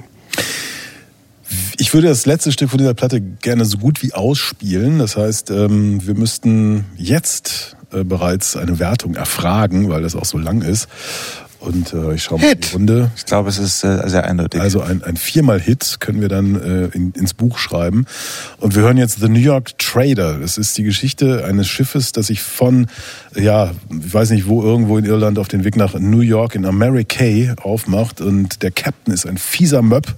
[1.77, 4.99] Ich würde das letzte Stück von dieser Platte gerne so gut wie ausspielen.
[4.99, 10.37] Das heißt, ähm, wir müssten jetzt äh, bereits eine Wertung erfragen, weil das auch so
[10.37, 10.87] lang ist.
[11.59, 13.11] Und äh, ich schaue mal in die Runde.
[13.17, 14.61] Ich glaube, es ist äh, sehr eindeutig.
[14.61, 18.05] Also ein, ein viermal Hit können wir dann äh, in, ins Buch schreiben.
[18.59, 20.39] Und wir hören jetzt The New York Trader.
[20.39, 22.87] Das ist die Geschichte eines Schiffes, das sich von,
[23.35, 26.65] ja, ich weiß nicht wo, irgendwo in Irland auf den Weg nach New York in
[26.65, 28.21] America aufmacht.
[28.21, 30.15] Und der Captain ist ein fieser Möb.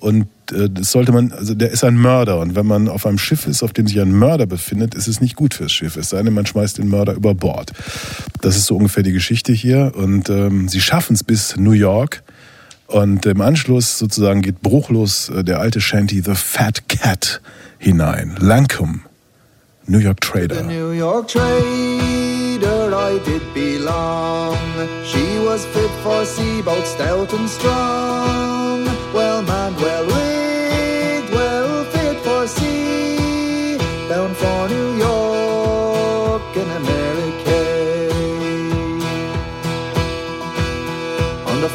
[0.00, 2.40] Und äh, das sollte man, also der ist ein Mörder.
[2.40, 5.20] Und wenn man auf einem Schiff ist, auf dem sich ein Mörder befindet, ist es
[5.20, 5.96] nicht gut fürs Schiff.
[5.96, 7.72] Es sei denn, man schmeißt den Mörder über Bord.
[8.40, 9.92] Das ist so ungefähr die Geschichte hier.
[9.94, 12.22] Und ähm, sie schaffen es bis New York.
[12.86, 17.40] Und im Anschluss sozusagen geht bruchlos äh, der alte Shanty The Fat Cat
[17.78, 18.36] hinein.
[18.40, 19.00] Lancome,
[19.86, 20.62] New York The Trader.
[20.62, 22.00] New York trader
[22.92, 24.56] I did belong.
[25.04, 28.84] She was fit for sea, both stout and strong.
[29.14, 29.89] Well manned, well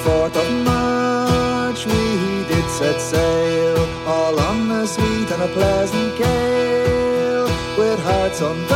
[0.05, 7.47] 4th of March we did set sail, all on a sweet and a pleasant gale.
[7.75, 8.74] With hearts undaunted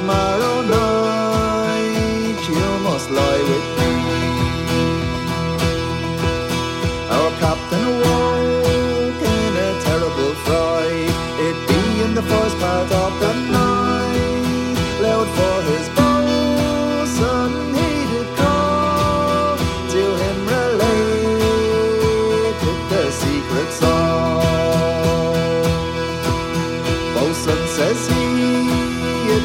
[0.00, 3.92] tomorrow night you must lie with me.
[7.16, 11.14] Our captain awoke in a terrible fright.
[11.46, 19.56] It being the first part of the night, loud for his bosun he did call.
[19.94, 21.08] To him related
[22.92, 24.40] the secret song.
[27.14, 28.24] Bosun says he,
[29.36, 29.44] it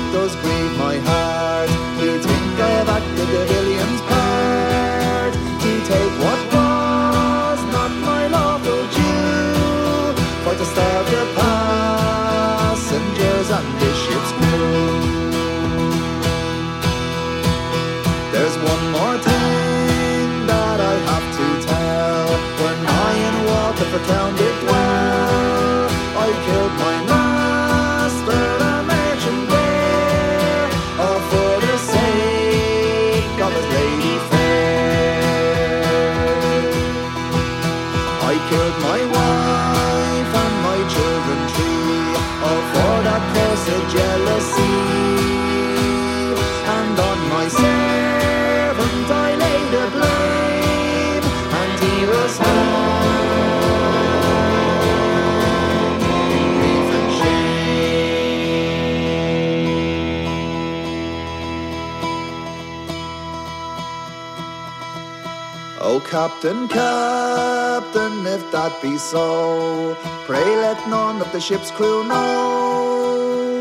[66.15, 73.51] Captain, Captain, if that be so, pray let none of the ship's crew know.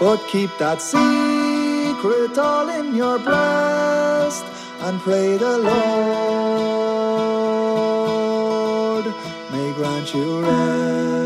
[0.00, 4.44] But keep that secret all in your breast
[4.80, 5.76] and pray the Lord
[9.52, 11.25] may grant you rest.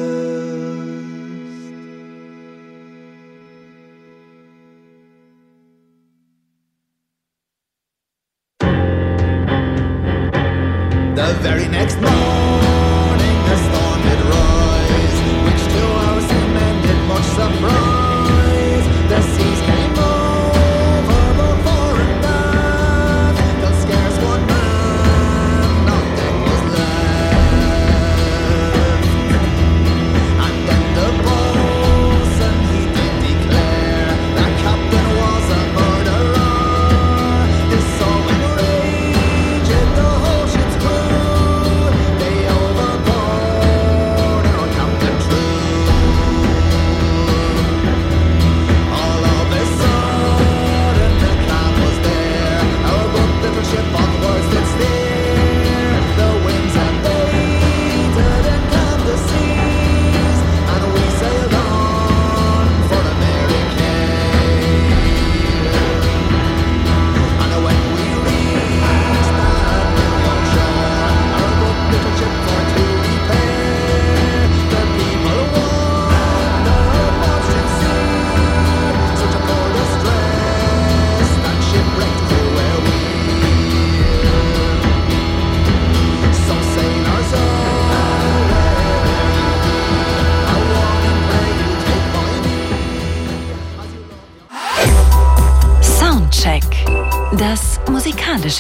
[11.97, 12.30] Morning,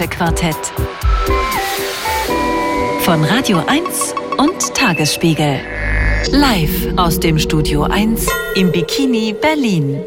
[0.00, 0.56] musikalische Quartett.
[3.02, 5.60] Von Radio 1 und Tagesspiegel.
[6.32, 10.00] Live aus dem Studio 1 im Bikini Berlin.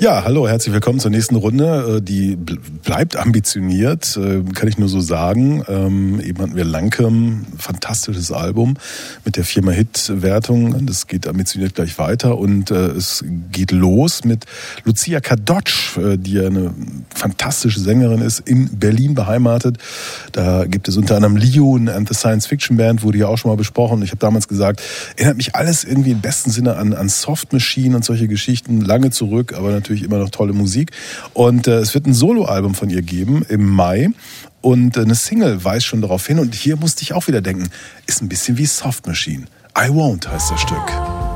[0.00, 1.96] Ja, hallo, herzlich willkommen zur nächsten Runde.
[1.98, 5.62] Äh, Die bl- bleibt ambitioniert, äh, kann ich nur so sagen.
[5.68, 8.76] Ähm, eben hatten wir Lankem, fantastisches Album
[9.24, 10.86] mit der Firma Hit-Wertung.
[10.86, 13.22] Das geht ambitioniert gleich weiter und äh, es
[13.52, 14.44] geht los mit
[14.84, 16.72] Lucia Kadocz, die eine
[17.20, 19.78] fantastische Sängerin ist, in Berlin beheimatet.
[20.32, 23.50] Da gibt es unter anderem Leon and the Science Fiction Band, wurde ja auch schon
[23.50, 24.02] mal besprochen.
[24.02, 24.82] Ich habe damals gesagt,
[25.16, 29.10] erinnert mich alles irgendwie im besten Sinne an, an Soft Machine und solche Geschichten, lange
[29.10, 30.92] zurück, aber natürlich immer noch tolle Musik.
[31.34, 34.08] Und äh, es wird ein Soloalbum von ihr geben im Mai.
[34.62, 36.38] Und äh, eine Single weist schon darauf hin.
[36.38, 37.68] Und hier musste ich auch wieder denken,
[38.06, 39.44] ist ein bisschen wie Soft Machine.
[39.76, 41.29] I Won't heißt das Stück.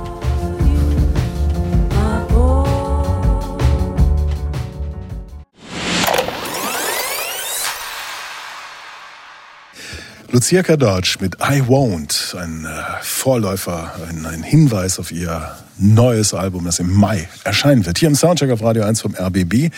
[10.35, 12.69] Lucia Kadocz mit I Won't, ein äh,
[13.03, 17.99] Vorläufer, ein, ein Hinweis auf ihr neues Album, das im Mai erscheinen wird.
[17.99, 19.71] Hier im Soundcheck auf Radio 1 vom RBB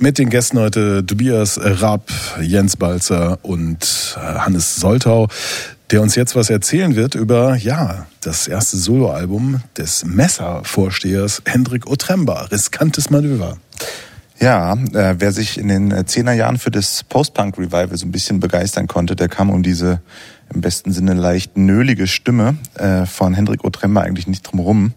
[0.00, 5.28] mit den Gästen heute Tobias Rapp, Jens Balzer und äh, Hannes Soltau,
[5.90, 12.44] der uns jetzt was erzählen wird über, ja, das erste Soloalbum des Messer-Vorstehers Hendrik Otremba,
[12.44, 13.58] Riskantes Manöver.
[14.40, 18.86] Ja, äh, wer sich in den äh, Zehnerjahren für das Post-Punk-Revival so ein bisschen begeistern
[18.86, 20.00] konnte, der kam um diese
[20.54, 24.92] im besten Sinne leicht nölige Stimme äh, von Hendrik Otremba eigentlich nicht drum rum.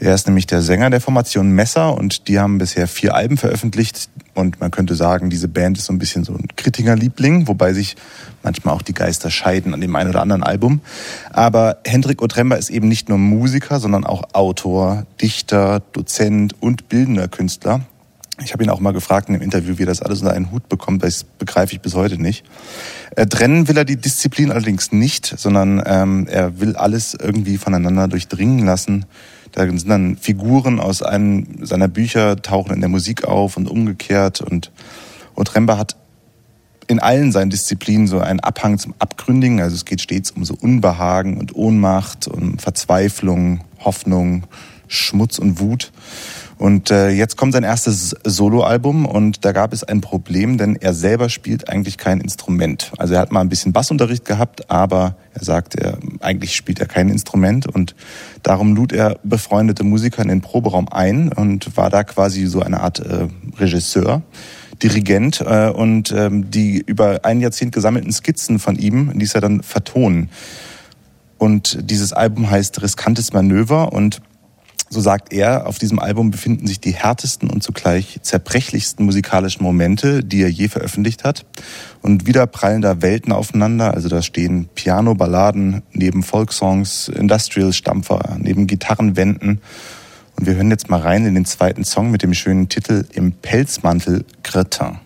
[0.00, 4.10] Er ist nämlich der Sänger der Formation Messer und die haben bisher vier Alben veröffentlicht
[4.34, 7.96] und man könnte sagen, diese Band ist so ein bisschen so ein Kritikerliebling, wobei sich
[8.42, 10.80] manchmal auch die Geister scheiden an dem einen oder anderen Album.
[11.32, 17.28] Aber Hendrik Otremba ist eben nicht nur Musiker, sondern auch Autor, Dichter, Dozent und bildender
[17.28, 17.80] Künstler.
[18.42, 20.50] Ich habe ihn auch mal gefragt in dem Interview, wie er das alles unter einen
[20.50, 22.44] Hut bekommt, das begreife ich bis heute nicht.
[23.16, 28.08] Äh, trennen will er die Disziplin allerdings nicht, sondern ähm, er will alles irgendwie voneinander
[28.08, 29.06] durchdringen lassen.
[29.52, 34.42] Da sind dann Figuren aus einem seiner Bücher, tauchen in der Musik auf und umgekehrt.
[34.42, 34.70] Und
[35.34, 35.96] Otremba hat
[36.88, 39.62] in allen seinen Disziplinen so einen Abhang zum Abgründigen.
[39.62, 44.44] Also es geht stets um so Unbehagen und Ohnmacht, um Verzweiflung, Hoffnung,
[44.88, 45.90] Schmutz und Wut.
[46.58, 50.94] Und äh, jetzt kommt sein erstes Soloalbum und da gab es ein Problem, denn er
[50.94, 52.92] selber spielt eigentlich kein Instrument.
[52.96, 56.86] Also er hat mal ein bisschen Bassunterricht gehabt, aber er sagt, er eigentlich spielt er
[56.86, 57.94] kein Instrument und
[58.42, 62.80] darum lud er befreundete Musiker in den Proberaum ein und war da quasi so eine
[62.80, 63.28] Art äh,
[63.58, 64.22] Regisseur.
[64.82, 69.62] Dirigent äh, und ähm, die über ein Jahrzehnt gesammelten Skizzen von ihm ließ er dann
[69.62, 70.30] vertonen.
[71.38, 74.22] Und dieses Album heißt Riskantes Manöver und
[74.88, 80.22] so sagt er, auf diesem Album befinden sich die härtesten und zugleich zerbrechlichsten musikalischen Momente,
[80.22, 81.44] die er je veröffentlicht hat.
[82.02, 83.94] Und wieder prallen da Welten aufeinander.
[83.94, 89.60] Also da stehen Piano-Balladen neben Folksongs, Industrial-Stampfer, neben Gitarrenwänden.
[90.36, 93.32] Und wir hören jetzt mal rein in den zweiten Song mit dem schönen Titel Im
[93.32, 94.98] Pelzmantel Cretin.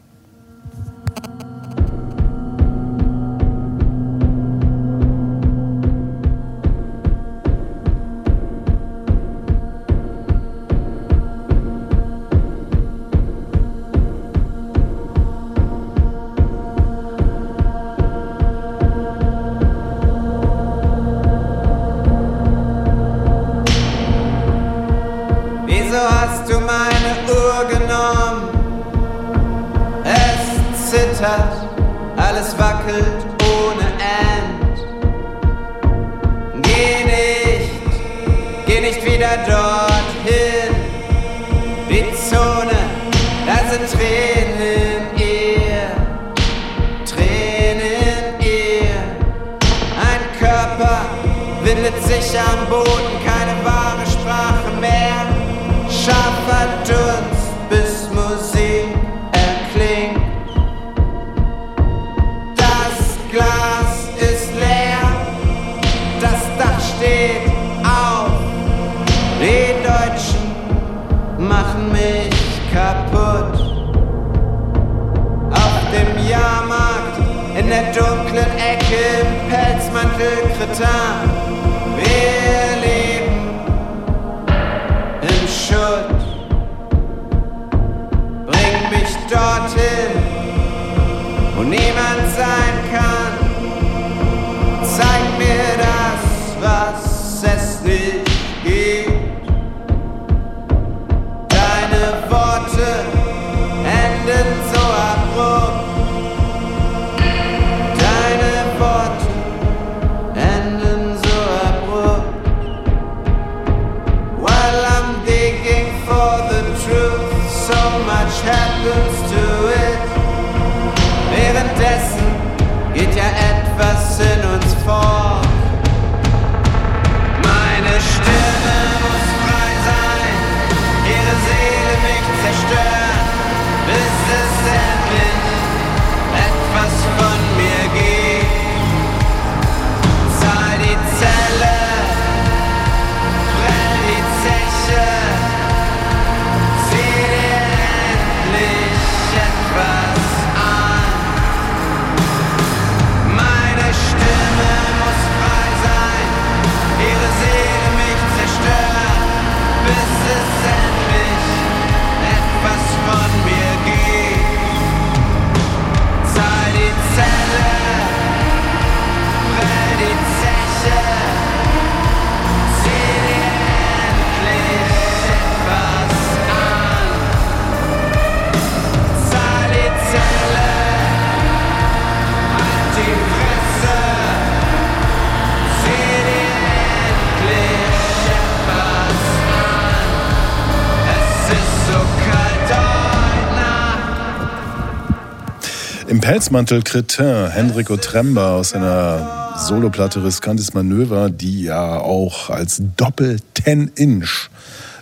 [196.31, 204.49] Pelzmantel Cretin, Henrik Otremba aus seiner Soloplatte Riskantes Manöver, die ja auch als Doppel-10-Inch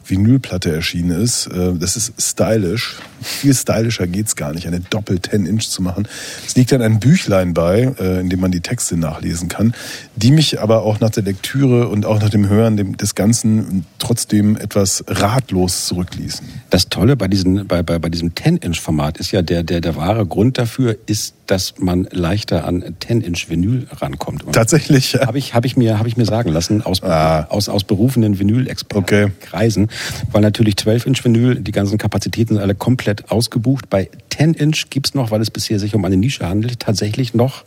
[0.07, 1.49] Vinylplatte erschienen ist.
[1.49, 2.97] Äh, Das ist stylisch.
[3.21, 6.09] Viel stylischer geht's gar nicht, eine Doppel-10-Inch zu machen.
[6.47, 9.75] Es liegt dann ein Büchlein bei, äh, in dem man die Texte nachlesen kann,
[10.17, 14.57] die mich aber auch nach der Lektüre und auch nach dem Hören des Ganzen trotzdem
[14.57, 16.58] etwas ratlos zurückließen.
[16.79, 20.25] Das Tolle bei, diesen, bei, bei, bei diesem 10-Inch-Format ist ja, der, der, der wahre
[20.25, 24.45] Grund dafür ist, dass man leichter an 10-Inch-Vinyl rankommt.
[24.45, 25.27] Und Tatsächlich, ja.
[25.27, 27.49] Habe ich, hab ich, mir- hab ich mir sagen lassen aus, Ah.
[27.49, 29.89] aus, aus berufenen Vinyl-Expertenkreisen,
[30.31, 33.91] weil natürlich 12-Inch-Vinyl, die ganzen Kapazitäten sind alle komplett ausgebucht.
[33.91, 34.09] Bei
[34.39, 37.65] 10-Inch gibt's noch, weil es bisher sich um eine Nische handelt, tatsächlich noch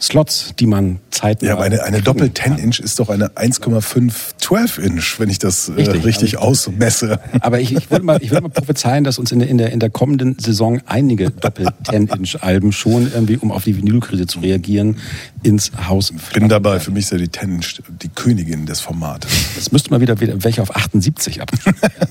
[0.00, 2.56] Slots, die man zeitnah Ja, aber eine, eine kriegen Doppel kann.
[2.56, 6.04] 10-Inch ist doch eine 1,5 12-Inch, wenn ich das äh, Richtig.
[6.04, 7.18] richtig, ausmesse.
[7.40, 9.72] Aber ich, ich würde mal, ich würde mal prophezeien, dass uns in der, in der,
[9.72, 14.96] in der kommenden Saison einige Doppel-10-Inch-Alben schon irgendwie, um auf die Vinylkrise zu reagieren,
[15.42, 16.80] ins Haus Bin dabei.
[16.80, 19.30] Für mich ist ja die 10-Inch die Königin des Formates.
[19.58, 22.08] Es müsste mal wieder, wieder welche auf 78 abgespielt werden.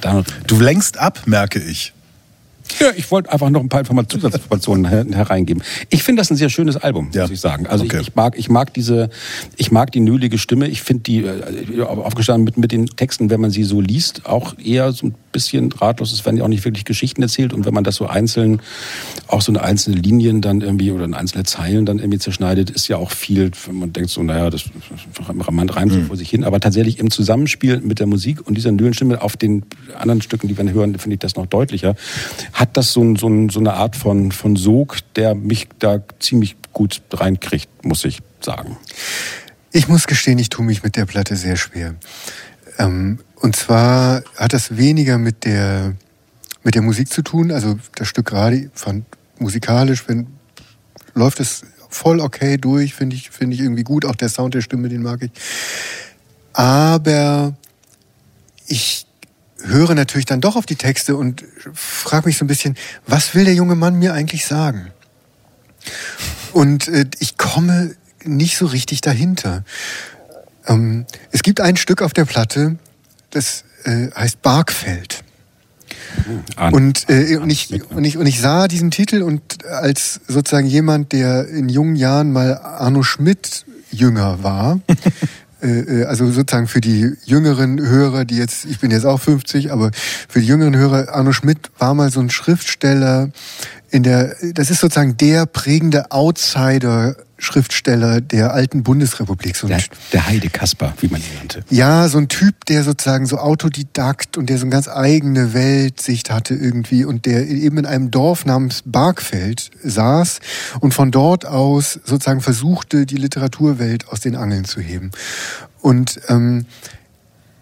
[0.00, 1.92] Da- Du lenkst ab, merke ich.
[2.80, 5.62] Ja, ich wollte einfach noch ein paar Informa- Zusatzinformationen her hereingeben.
[5.90, 7.22] Ich finde das ein sehr schönes Album, Ja.
[7.22, 7.66] muss ich sagen.
[7.66, 7.98] Also Okay.
[8.00, 9.10] ich, ich mag, ich mag diese,
[9.56, 10.68] ich mag die nölige Stimme.
[10.68, 14.54] Ich finde die äh, aufgestanden mit mit den Texten, wenn man sie so liest, auch
[14.58, 16.12] eher so ein bisschen ratlos.
[16.12, 18.60] Es werden ja auch nicht wirklich Geschichten erzählt und wenn man das so einzeln,
[19.28, 22.88] auch so eine einzelne Linien dann irgendwie oder eine einzelne Zeilen dann irgendwie zerschneidet, ist
[22.88, 23.50] ja auch viel.
[23.70, 24.64] Man denkt so, naja, das
[25.50, 26.44] man reimt so vor sich hin.
[26.44, 29.64] Aber tatsächlich im Zusammenspiel mit der Musik und dieser Nölenstimme auf den
[29.98, 31.94] anderen Stücken, die wir hören, finde ich das noch deutlicher.
[32.62, 37.02] Hat das so, so, so eine Art von, von Sog, der mich da ziemlich gut
[37.12, 38.76] reinkriegt, muss ich sagen.
[39.72, 41.96] Ich muss gestehen, ich tue mich mit der Platte sehr schwer.
[42.78, 45.96] Ähm, und zwar hat das weniger mit der,
[46.62, 47.50] mit der Musik zu tun.
[47.50, 49.06] Also das Stück gerade fand
[49.40, 50.28] musikalisch, wenn,
[51.14, 54.04] läuft es voll okay durch, finde ich, finde ich irgendwie gut.
[54.04, 55.32] Auch der Sound der Stimme, den mag ich.
[56.52, 57.56] Aber
[58.68, 59.04] ich
[59.64, 61.44] höre natürlich dann doch auf die Texte und
[61.74, 64.88] frage mich so ein bisschen, was will der junge Mann mir eigentlich sagen?
[66.52, 67.94] Und äh, ich komme
[68.24, 69.64] nicht so richtig dahinter.
[70.66, 72.76] Ähm, es gibt ein Stück auf der Platte,
[73.30, 75.24] das äh, heißt Barkfeld.
[76.56, 80.66] An- Und, äh, und, ich, und, ich, und ich sah diesen Titel und als sozusagen
[80.66, 84.80] jemand, der in jungen Jahren mal Arno Schmidt jünger war,
[85.62, 89.72] äh, äh, also sozusagen für die jüngeren Hörer, die jetzt, ich bin jetzt auch 50,
[89.72, 89.90] aber
[90.28, 93.30] für die jüngeren Hörer, Arno Schmidt war mal so ein Schriftsteller
[93.90, 99.56] in der, das ist sozusagen der prägende Outsider Schriftsteller der alten Bundesrepublik.
[99.56, 99.82] So ein Der,
[100.12, 101.64] der Heide Kasper, wie man ihn nannte.
[101.70, 106.30] ja, so ein Typ, der sozusagen so Autodidakt und der so eine ganz eigene Weltsicht
[106.30, 110.38] hatte irgendwie und der eben in einem Dorf namens Barkfeld saß
[110.78, 115.10] und von dort aus sozusagen versuchte, die Literaturwelt aus den Angeln zu heben.
[115.80, 116.66] Und ähm,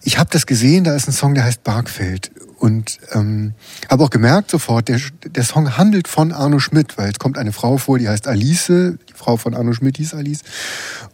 [0.02, 2.30] ich habe das gesehen, da ist ein Song, der heißt Barkfeld.
[2.60, 3.54] Und ähm,
[3.88, 7.52] habe auch gemerkt sofort, der, der Song handelt von Arno Schmidt, weil es kommt eine
[7.52, 10.40] Frau vor, die heißt Alice, die Frau von Arno Schmidt hieß Alice.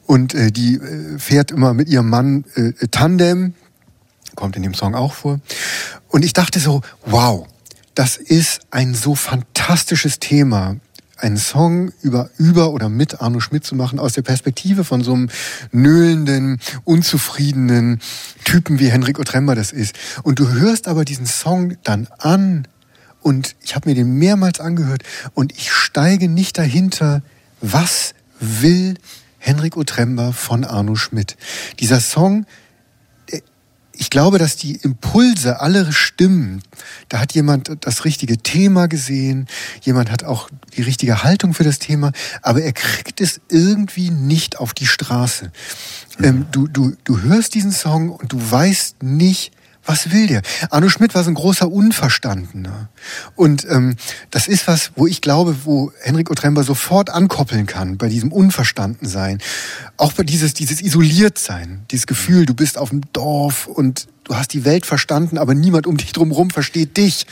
[0.07, 3.55] Und äh, die äh, fährt immer mit ihrem Mann äh, Tandem,
[4.35, 5.39] kommt in dem Song auch vor.
[6.09, 7.47] Und ich dachte so, wow,
[7.95, 10.77] das ist ein so fantastisches Thema,
[11.17, 15.15] einen Song über, über oder mit Arno Schmidt zu machen, aus der Perspektive von so
[15.15, 15.29] einem
[15.73, 18.01] nöhlenden, unzufriedenen
[18.45, 19.95] Typen wie Henrik Otremba das ist.
[20.23, 22.69] Und du hörst aber diesen Song dann an
[23.23, 25.03] und ich habe mir den mehrmals angehört
[25.35, 27.23] und ich steige nicht dahinter,
[27.61, 28.95] was will
[29.39, 31.37] Henrik Otremba von Arno Schmidt.
[31.81, 32.47] Dieser Song,
[33.99, 36.63] ich glaube, dass die Impulse alle stimmen.
[37.09, 39.47] Da hat jemand das richtige Thema gesehen,
[39.81, 44.59] jemand hat auch die richtige Haltung für das Thema, aber er kriegt es irgendwie nicht
[44.59, 45.51] auf die Straße.
[46.23, 49.53] Ähm, du, du, du hörst diesen Song und du weißt nicht,
[49.87, 50.43] was will der?
[50.71, 52.89] Arno Schmidt war so ein großer Unverstandener.
[53.35, 53.97] Und ähm,
[54.31, 59.39] das ist was, wo ich glaube, wo Henrik Otremba sofort ankoppeln kann, bei diesem Unverstandensein.
[59.97, 64.53] Auch bei dieses, dieses Isoliertsein, dieses Gefühl, du bist auf dem Dorf und du hast
[64.53, 67.27] die Welt verstanden, aber niemand um dich drumherum versteht dich.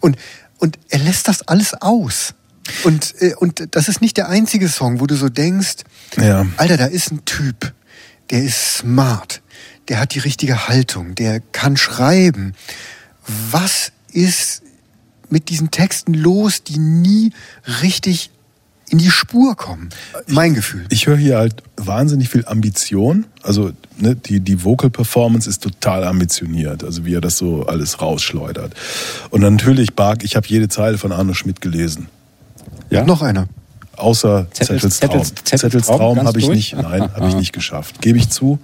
[0.00, 0.16] Und,
[0.58, 2.34] und er lässt das alles aus.
[2.84, 5.84] Und, äh, und das ist nicht der einzige Song, wo du so denkst,
[6.16, 6.46] Ja.
[6.58, 7.72] Alter, da ist ein Typ,
[8.30, 9.40] der ist smart,
[9.88, 12.54] der hat die richtige Haltung, der kann schreiben.
[13.50, 14.62] Was ist
[15.30, 17.32] mit diesen Texten los, die nie
[17.82, 18.30] richtig
[18.90, 19.90] in die Spur kommen?
[20.26, 20.86] Mein Gefühl.
[20.90, 23.26] Ich höre hier halt wahnsinnig viel Ambition.
[23.42, 28.00] Also ne, die, die Vocal Performance ist total ambitioniert, also wie er das so alles
[28.00, 28.74] rausschleudert.
[29.30, 32.08] Und natürlich, Bark, ich habe jede Zeile von Arno Schmidt gelesen.
[32.90, 33.04] Ja?
[33.04, 33.48] Noch einer.
[33.98, 35.10] Außer Zettels- Zettels, Traum.
[35.44, 36.56] Zettels- Zettels Traum habe ich durch?
[36.56, 37.38] nicht, nein, habe ich Ah.
[37.38, 38.00] nicht geschafft.
[38.00, 38.58] Gebe ich zu.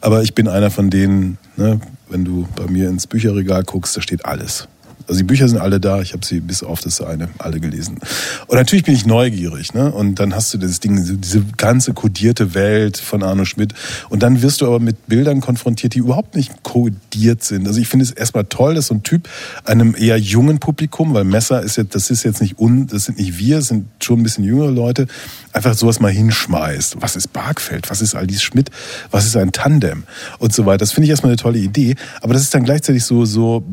[0.00, 4.00] Aber ich bin einer von denen, ne, wenn du bei mir ins Bücherregal guckst, da
[4.02, 4.68] steht alles.
[5.08, 7.98] Also die Bücher sind alle da, ich habe sie bis auf das eine alle gelesen.
[8.46, 9.92] Und natürlich bin ich neugierig, ne?
[9.92, 13.72] Und dann hast du das Ding, diese ganze kodierte Welt von Arno Schmidt.
[14.08, 17.68] Und dann wirst du aber mit Bildern konfrontiert, die überhaupt nicht kodiert sind.
[17.68, 19.28] Also ich finde es erstmal toll, dass so ein Typ
[19.64, 23.18] einem eher jungen Publikum, weil Messer ist jetzt, das ist jetzt nicht un, das sind
[23.18, 25.06] nicht wir, das sind schon ein bisschen jüngere Leute,
[25.52, 26.96] einfach sowas mal hinschmeißt.
[27.00, 27.90] Was ist Barkfeld?
[27.90, 28.70] Was ist Alice Schmidt?
[29.10, 30.02] Was ist ein Tandem?
[30.38, 30.78] Und so weiter.
[30.78, 31.94] Das finde ich erstmal eine tolle Idee.
[32.20, 33.64] Aber das ist dann gleichzeitig so, so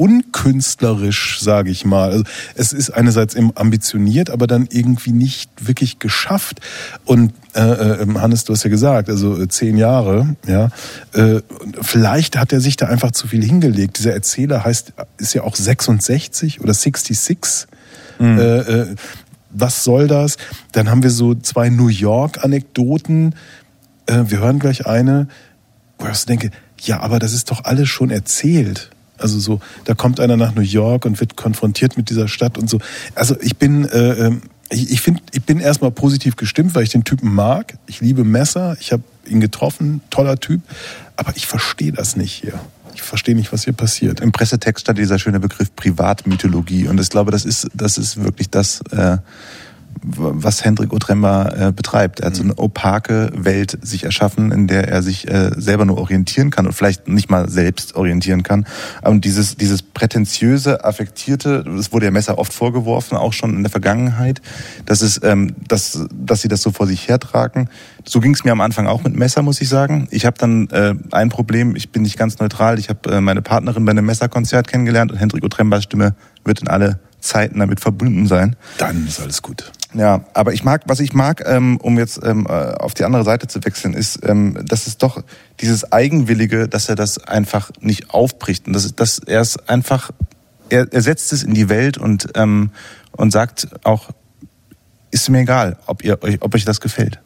[0.00, 2.10] unkünstlerisch, sage ich mal.
[2.10, 2.24] Also
[2.54, 6.60] es ist einerseits eben ambitioniert, aber dann irgendwie nicht wirklich geschafft.
[7.04, 10.70] Und äh, äh, Hannes, du hast ja gesagt, also äh, zehn Jahre, ja.
[11.12, 11.42] Äh,
[11.82, 13.98] vielleicht hat er sich da einfach zu viel hingelegt.
[13.98, 17.66] Dieser Erzähler heißt, ist ja auch 66 oder 66.
[18.20, 18.94] Äh, äh,
[19.50, 20.38] was soll das?
[20.72, 23.34] Dann haben wir so zwei New York-Anekdoten.
[24.06, 25.28] Äh, wir hören gleich eine,
[25.98, 26.50] wo ich so denke,
[26.80, 28.90] ja, aber das ist doch alles schon erzählt.
[29.20, 32.68] Also so, da kommt einer nach New York und wird konfrontiert mit dieser Stadt und
[32.68, 32.78] so.
[33.14, 37.04] Also ich bin, äh, ähm, ich, finde, ich bin erstmal positiv gestimmt, weil ich den
[37.04, 37.78] Typen mag.
[37.86, 40.62] Ich liebe Messer, ich habe ihn getroffen, toller Typ,
[41.16, 42.60] aber ich verstehe das nicht hier.
[42.94, 44.20] Ich verstehe nicht, was hier passiert.
[44.20, 46.88] Im Pressetext stand dieser schöne Begriff Privatmythologie.
[46.88, 49.18] Und ich glaube, das ist, das ist wirklich das, äh,
[50.02, 52.20] was Hendrik Otremba äh, betreibt.
[52.20, 55.98] Er hat so eine opake Welt sich erschaffen, in der er sich äh, selber nur
[55.98, 58.66] orientieren kann und vielleicht nicht mal selbst orientieren kann.
[59.02, 63.70] Und dieses, dieses prätentiöse, affektierte, das wurde ja Messer oft vorgeworfen, auch schon in der
[63.70, 64.40] Vergangenheit,
[64.86, 67.68] dass, es, ähm, dass, dass sie das so vor sich hertragen.
[68.04, 70.08] So ging es mir am Anfang auch mit Messer, muss ich sagen.
[70.10, 72.78] Ich habe dann äh, ein Problem, ich bin nicht ganz neutral.
[72.78, 76.14] Ich habe äh, meine Partnerin bei einem Messerkonzert kennengelernt und Hendrik Otrembas Stimme
[76.44, 78.56] wird in alle Zeiten damit verbunden sein.
[78.78, 79.70] Dann ist alles gut.
[79.92, 83.24] Ja, aber ich mag, was ich mag, ähm, um jetzt ähm, äh, auf die andere
[83.24, 85.24] Seite zu wechseln, ist, ähm, dass es doch
[85.60, 90.12] dieses Eigenwillige, dass er das einfach nicht aufbricht und dass, dass er es einfach,
[90.68, 92.70] er, er setzt es in die Welt und ähm,
[93.12, 94.10] und sagt auch,
[95.10, 97.20] ist mir egal, ob ihr euch, ob euch das gefällt.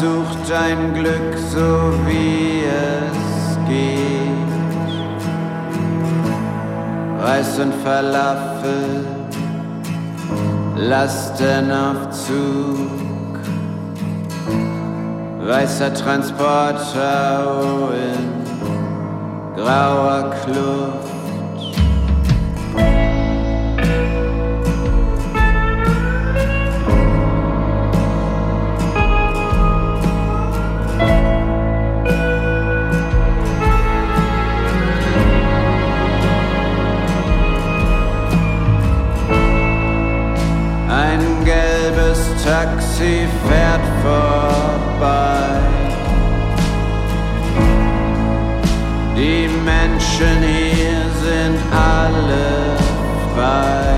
[0.00, 4.50] Versucht ein Glück so wie es geht.
[7.22, 9.04] Reis und Falafel,
[10.76, 12.18] Lastenaufzug,
[15.46, 18.44] weißer Transporter in
[19.54, 21.09] grauer Kluft.
[43.00, 45.58] Taxi fährt vorbei.
[49.16, 52.76] Die Menschen hier sind alle
[53.34, 53.96] frei.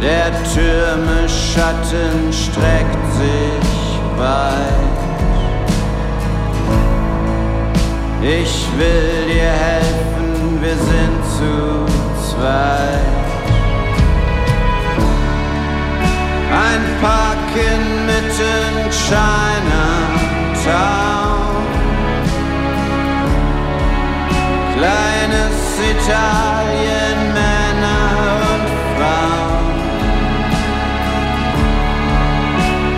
[0.00, 4.98] Der Türme Schatten streckt sich weit.
[8.22, 13.17] Ich will dir helfen, wir sind zu zweit.
[16.50, 19.68] Ein Park inmitten Chinatown.
[24.74, 25.58] Kleines
[25.90, 28.12] Italien, Männer
[28.54, 29.76] und Frauen.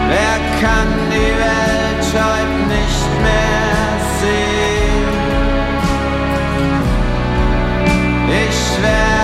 [0.09, 3.91] Wer kann die Welt heute nicht mehr
[4.21, 5.11] sehen?
[8.29, 9.20] Ich werde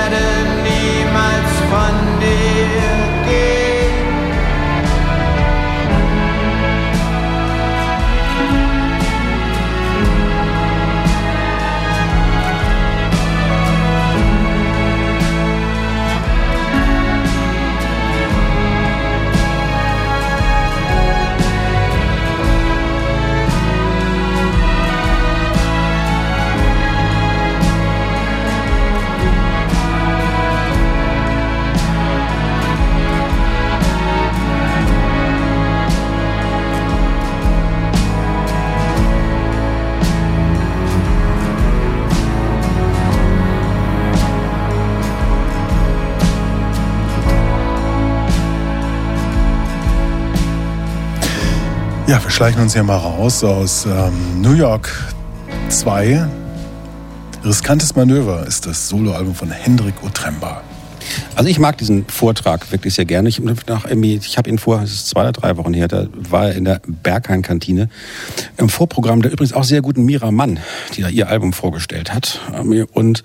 [52.09, 54.89] Ja, wir schleichen uns hier mal raus aus ähm, New York
[55.71, 56.25] 2.
[57.45, 60.63] Riskantes Manöver ist das Soloalbum von Hendrik Otremba.
[61.37, 63.29] Also ich mag diesen Vortrag wirklich sehr gerne.
[63.29, 66.55] Ich, ich habe ihn vor, es ist zwei oder drei Wochen her, da war er
[66.55, 67.91] in der Berghain-Kantine.
[68.57, 70.61] Im Vorprogramm der übrigens auch sehr guten Mira Mann,
[70.95, 72.41] die da ihr Album vorgestellt hat.
[72.55, 73.23] ähm, Und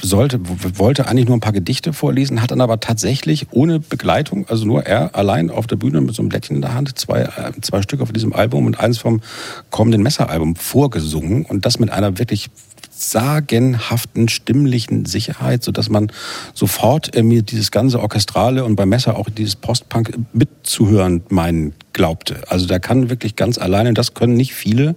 [0.00, 0.40] sollte,
[0.78, 4.86] wollte eigentlich nur ein paar Gedichte vorlesen, hat dann aber tatsächlich ohne Begleitung, also nur
[4.86, 7.82] er allein auf der Bühne mit so einem Blättchen in der Hand, zwei, äh, zwei
[7.82, 9.20] Stücke von diesem Album und eins vom
[9.68, 11.44] kommenden Messeralbum vorgesungen.
[11.44, 12.48] Und das mit einer wirklich
[12.96, 16.12] sagenhaften stimmlichen Sicherheit, so dass man
[16.54, 22.42] sofort äh, mir dieses ganze Orchestrale und beim Messer auch dieses Postpunk mitzuhören meinen glaubte.
[22.48, 24.94] Also da kann wirklich ganz alleine, das können nicht viele,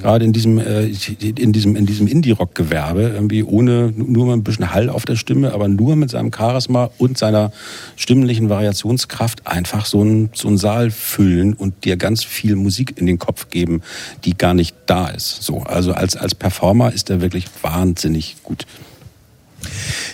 [0.00, 4.72] gerade in diesem äh, in diesem in diesem Indie-Rock-Gewerbe irgendwie ohne nur mal ein bisschen
[4.72, 7.50] Hall auf der Stimme, aber nur mit seinem Charisma und seiner
[7.96, 13.06] stimmlichen Variationskraft einfach so einen so einen Saal füllen und dir ganz viel Musik in
[13.06, 13.82] den Kopf geben,
[14.24, 15.42] die gar nicht da ist.
[15.42, 18.66] So, also als als Performer ist er wirklich wahnsinnig gut.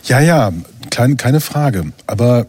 [0.05, 0.53] Ja, ja,
[0.91, 1.93] klein, keine Frage.
[2.07, 2.47] Aber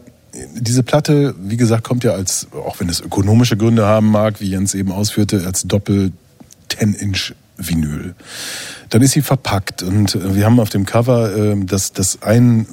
[0.54, 4.46] diese Platte, wie gesagt, kommt ja als, auch wenn es ökonomische Gründe haben mag, wie
[4.46, 6.12] Jens eben ausführte, als Doppel
[6.70, 8.14] 10-Inch Vinyl.
[8.88, 12.66] Dann ist sie verpackt und äh, wir haben auf dem Cover äh, das, das ein,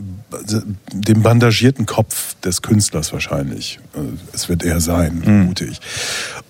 [0.94, 3.80] den bandagierten Kopf des Künstlers wahrscheinlich.
[3.94, 4.00] Äh,
[4.34, 5.80] Es wird er sein, vermute ich.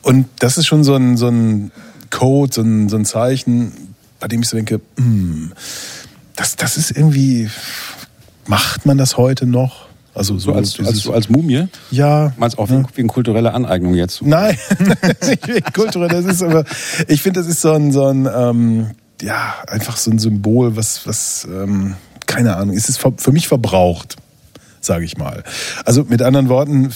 [0.03, 1.71] Und das ist schon so ein, so ein
[2.11, 5.51] Code, so ein, so ein Zeichen, bei dem ich so denke, hm,
[6.35, 7.49] das, das ist irgendwie,
[8.45, 9.88] macht man das heute noch?
[10.15, 11.67] Also so So als, dieses- als, so als Mumie?
[11.91, 14.21] ja, Meinst auch wegen, wegen kultureller Aneignung jetzt?
[14.21, 14.57] Nein,
[15.27, 16.65] nicht wegen kulturell, das ist aber,
[17.07, 18.91] ich finde, das ist so ein, so ein ähm,
[19.21, 21.95] ja, einfach so ein Symbol, was, was, ähm,
[22.25, 24.15] keine Ahnung, es ist für mich verbraucht,
[24.81, 25.43] sage ich mal.
[25.85, 26.91] Also mit anderen Worten,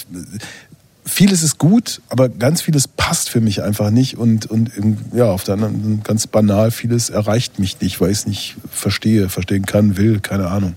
[1.05, 4.71] vieles ist gut, aber ganz vieles passt für mich einfach nicht und, und
[5.13, 9.27] ja, auf der anderen, ganz banal, vieles erreicht mich nicht, weil ich es nicht verstehe,
[9.29, 10.75] verstehen kann, will, keine Ahnung.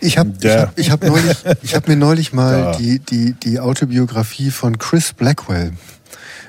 [0.00, 0.72] Ich habe Ja.
[0.76, 2.76] ich hab, ich hab neulich, ich hab mir neulich mal Ja.
[2.76, 5.72] die, die, die Autobiografie von Chris Blackwell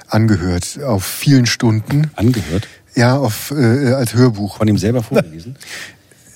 [0.09, 2.11] angehört, auf vielen Stunden.
[2.15, 2.67] Angehört?
[2.95, 4.57] Ja, auf, äh, als Hörbuch.
[4.57, 5.55] Von ihm selber vorgelesen?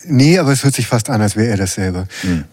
[0.05, 2.07] Nee, aber es hört sich fast an, als wäre er das selber.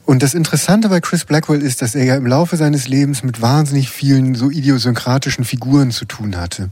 [0.04, 3.40] Und das Interessante bei Chris Blackwell ist, dass er ja im Laufe seines Lebens mit
[3.40, 6.68] wahnsinnig vielen so idiosynkratischen Figuren zu tun hatte.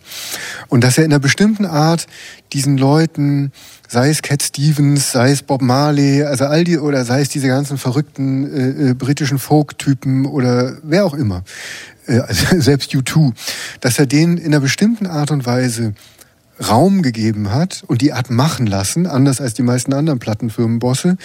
[0.68, 2.06] Und dass er in einer bestimmten Art
[2.52, 3.52] diesen Leuten,
[3.88, 7.48] sei es Cat Stevens, sei es Bob Marley, also all die, oder sei es diese
[7.48, 11.42] ganzen verrückten äh, äh, britischen Folk-Typen oder wer auch immer,
[12.06, 13.32] äh, also selbst U2,
[13.80, 15.94] dass er denen in einer bestimmten Art und Weise
[16.58, 21.18] Raum gegeben hat und die hat machen lassen, anders als die meisten anderen Plattenfirmenbosse,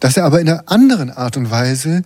[0.00, 2.02] dass er aber in einer anderen Art und Weise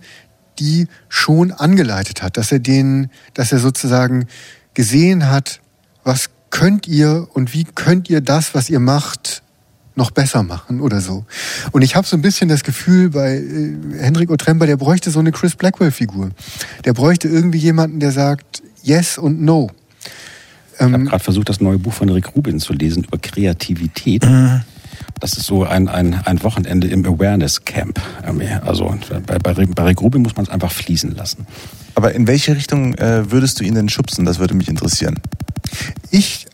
[0.59, 4.25] die schon angeleitet hat, dass er denen, dass er sozusagen
[4.73, 5.61] gesehen hat,
[6.03, 9.43] was könnt ihr und wie könnt ihr das, was ihr macht,
[9.97, 11.25] noch besser machen oder so.
[11.71, 15.19] Und ich habe so ein bisschen das Gefühl bei äh, Hendrik Otremba, der bräuchte so
[15.19, 16.29] eine Chris Blackwell-Figur.
[16.85, 19.69] Der bräuchte irgendwie jemanden, der sagt Yes und No.
[20.75, 24.23] Ich habe gerade versucht, das neue Buch von Rick Rubin zu lesen über Kreativität.
[25.19, 27.99] Das ist so ein, ein, ein Wochenende im Awareness Camp.
[28.23, 28.95] Ähm, Also
[29.25, 31.47] bei, bei, bei Rick Rubin muss man es einfach fließen lassen.
[31.95, 34.25] Aber in welche Richtung äh, würdest du ihn denn schubsen?
[34.25, 35.19] Das würde mich interessieren.
[36.11, 36.45] Ich,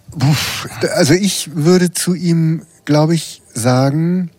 [0.95, 4.31] also ich würde zu ihm, glaube ich, sagen,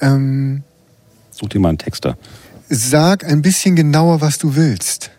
[0.00, 0.62] ähm,
[1.30, 2.18] Such dir mal einen Texter.
[2.68, 5.10] sag ein bisschen genauer, was du willst.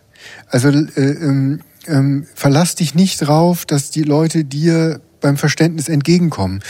[0.48, 6.60] Also äh, ähm, ähm, verlass dich nicht drauf, dass die Leute dir beim Verständnis entgegenkommen.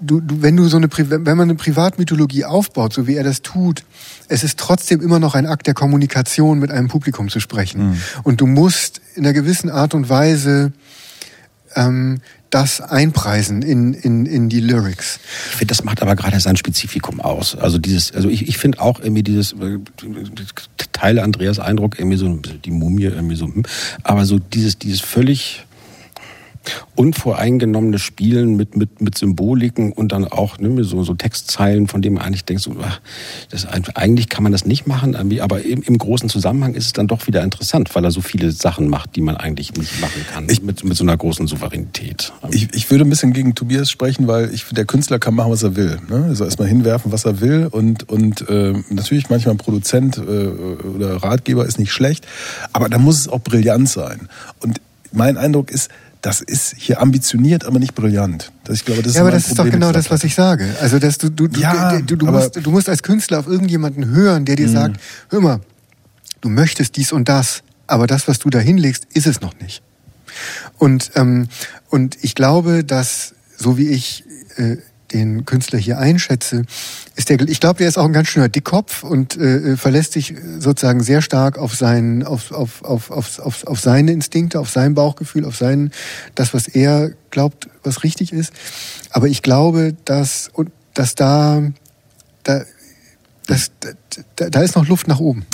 [0.00, 3.42] Du, du, wenn du so eine, wenn man eine Privatmythologie aufbaut, so wie er das
[3.42, 3.84] tut,
[4.28, 8.02] es ist trotzdem immer noch ein Akt der Kommunikation mit einem Publikum zu sprechen.
[8.24, 10.72] Und du musst in einer gewissen Art und Weise
[11.76, 12.20] ähm,
[12.52, 15.18] das einpreisen in, in, in die Lyrics.
[15.50, 17.56] Ich finde, das macht aber gerade sein Spezifikum aus.
[17.56, 19.78] Also dieses, also ich, ich finde auch irgendwie dieses, äh,
[20.92, 23.62] teile Andreas Eindruck, irgendwie so die Mumie, irgendwie so, hm.
[24.02, 25.64] aber so dieses, dieses völlig
[26.94, 32.16] unvoreingenommene Spielen mit, mit, mit Symboliken und dann auch ne, so, so Textzeilen, von denen
[32.16, 33.00] man eigentlich denkt, so, ach,
[33.50, 37.08] das, eigentlich kann man das nicht machen, aber im, im großen Zusammenhang ist es dann
[37.08, 40.46] doch wieder interessant, weil er so viele Sachen macht, die man eigentlich nicht machen kann,
[40.46, 42.32] mit, mit so einer großen Souveränität.
[42.50, 45.62] Ich, ich würde ein bisschen gegen Tobias sprechen, weil ich der Künstler kann machen, was
[45.62, 45.98] er will.
[46.08, 46.26] Ne?
[46.28, 47.68] Er soll erstmal hinwerfen, was er will.
[47.70, 52.26] Und, und äh, natürlich manchmal ein Produzent äh, oder Ratgeber ist nicht schlecht,
[52.72, 54.28] aber da muss es auch brillant sein.
[54.60, 54.80] Und
[55.12, 55.90] mein Eindruck ist,
[56.22, 58.52] das ist hier ambitioniert, aber nicht brillant.
[58.64, 60.34] Das, ich glaube, das ist ja, aber das ist doch Problem genau das, was ich
[60.34, 60.74] sage.
[60.80, 64.06] Also, dass du, du, du, Ja, du, du, musst, du musst als Künstler auf irgendjemanden
[64.06, 64.72] hören, der dir Mhm.
[64.72, 65.00] sagt,
[65.30, 65.60] hör mal,
[66.40, 69.82] du möchtest dies und das, aber das, was du da hinlegst, ist es noch nicht.
[70.78, 71.48] Und, ähm,
[71.90, 74.24] und ich glaube, dass, so wie ich
[74.56, 74.76] äh,
[75.12, 76.64] den Künstler hier einschätze,
[77.16, 80.34] ist der, ich glaube, der ist auch ein ganz schöner Dickkopf und äh, verlässt sich
[80.58, 84.94] sozusagen sehr stark auf seinen, auf, auf, auf, auf, auf, auf seine Instinkte, auf sein
[84.94, 85.90] Bauchgefühl, auf sein,
[86.34, 88.52] das, was er glaubt, was richtig ist.
[89.10, 91.62] Aber ich glaube, dass, und, dass da,
[92.42, 92.62] da,
[93.46, 93.70] das,
[94.36, 95.46] da, da ist noch Luft nach oben.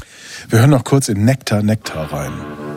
[0.48, 2.67] Wir hören noch kurz in Nektar, Nektar rein.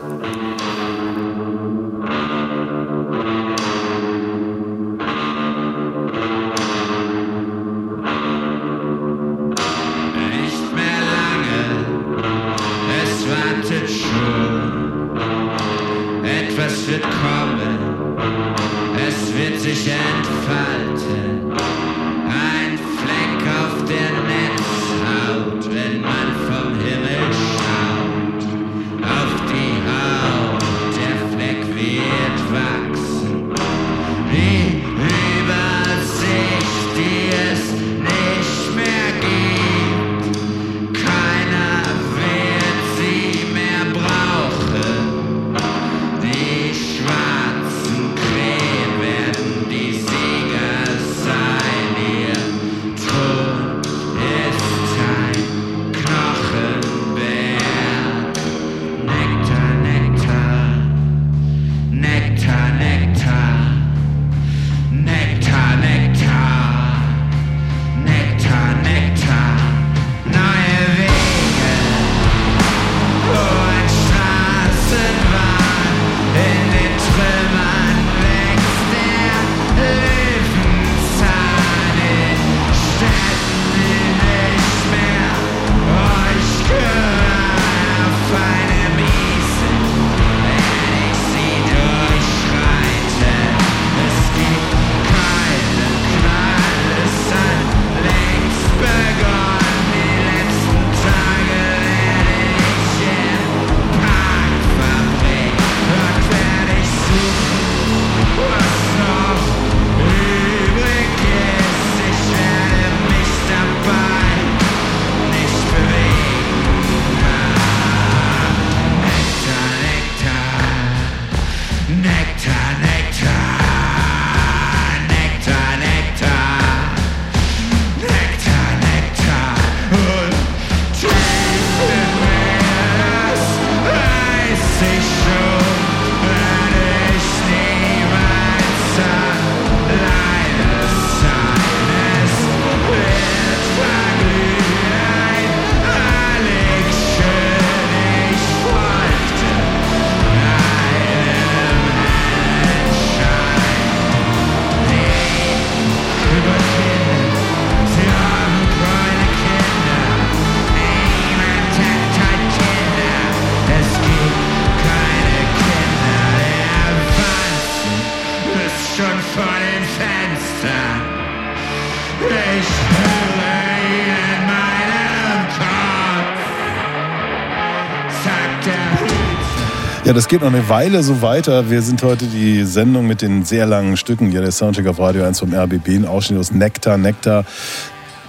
[180.12, 181.70] Ja, das geht noch eine Weile so weiter.
[181.70, 184.30] Wir sind heute die Sendung mit den sehr langen Stücken.
[184.30, 187.46] Ja, der Soundcheck auf Radio 1 vom RBB, ein Ausschnitt aus Nektar, Nektar.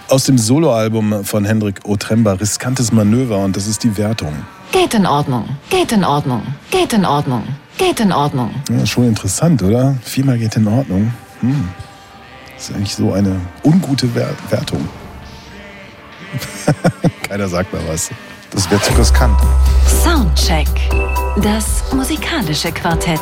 [0.08, 4.34] Aus dem Soloalbum von Hendrik Otremba, Riskantes Manöver und das ist die Wertung.
[4.72, 5.58] Geht in Ordnung.
[5.70, 6.44] Geht in Ordnung.
[6.72, 7.44] Geht in Ordnung.
[7.78, 8.52] Geht in Ordnung.
[8.70, 9.98] Ja, schon interessant, oder?
[10.04, 11.14] Viermal geht in Ordnung.
[11.42, 11.68] Hm.
[12.56, 14.88] Das ist eigentlich so eine ungute Wer Wertung.
[17.28, 18.10] Keiner sagt mal was.
[18.54, 19.36] Das wäre zu riskant.
[20.04, 20.68] Soundcheck.
[21.38, 23.20] Das musikalische Quartett.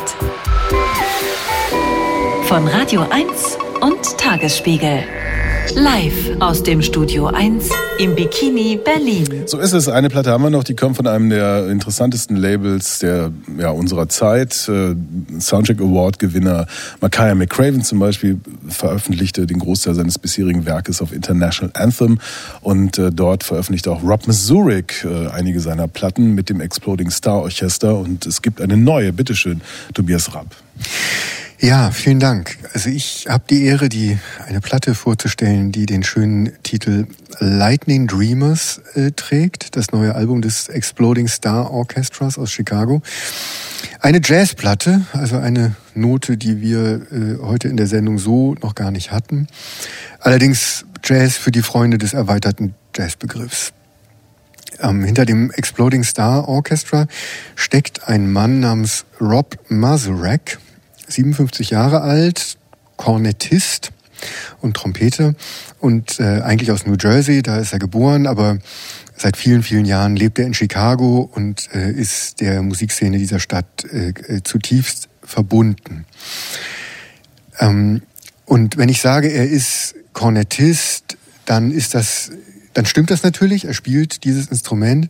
[2.44, 5.04] Von Radio 1 und Tagesspiegel.
[5.70, 7.68] Live aus dem Studio 1
[7.98, 9.44] im Bikini Berlin.
[9.46, 9.88] So ist es.
[9.88, 14.08] Eine Platte haben wir noch, die kommt von einem der interessantesten Labels der, ja, unserer
[14.08, 14.68] Zeit.
[14.68, 14.94] Äh,
[15.40, 16.66] Soundcheck Award Gewinner
[17.00, 22.18] Makaya McCraven zum Beispiel veröffentlichte den Großteil seines bisherigen Werkes auf International Anthem
[22.60, 27.40] und äh, dort veröffentlichte auch Rob Mazurik äh, einige seiner Platten mit dem Exploding Star
[27.40, 29.12] Orchester und es gibt eine neue.
[29.12, 29.62] Bitteschön,
[29.94, 30.54] Tobias Rapp.
[31.62, 32.58] Ja, vielen Dank.
[32.74, 34.18] Also ich habe die Ehre, die
[34.48, 37.06] eine Platte vorzustellen, die den schönen Titel
[37.38, 43.00] Lightning Dreamers äh, trägt, das neue Album des Exploding Star Orchestras aus Chicago.
[44.00, 48.90] Eine Jazzplatte, also eine Note, die wir äh, heute in der Sendung so noch gar
[48.90, 49.46] nicht hatten.
[50.18, 53.72] Allerdings Jazz für die Freunde des erweiterten Jazzbegriffs.
[54.80, 57.06] Ähm, hinter dem Exploding Star Orchestra
[57.54, 60.58] steckt ein Mann namens Rob Mazurek,
[61.08, 62.56] 57 Jahre alt,
[62.96, 63.92] Kornettist
[64.60, 65.34] und Trompete
[65.80, 68.58] und äh, eigentlich aus New Jersey, da ist er geboren, aber
[69.16, 73.84] seit vielen, vielen Jahren lebt er in Chicago und äh, ist der Musikszene dieser Stadt
[73.84, 76.06] äh, äh, zutiefst verbunden.
[77.58, 78.02] Ähm,
[78.44, 82.30] und wenn ich sage, er ist Kornettist, dann ist das,
[82.74, 85.08] dann stimmt das natürlich, er spielt dieses Instrument,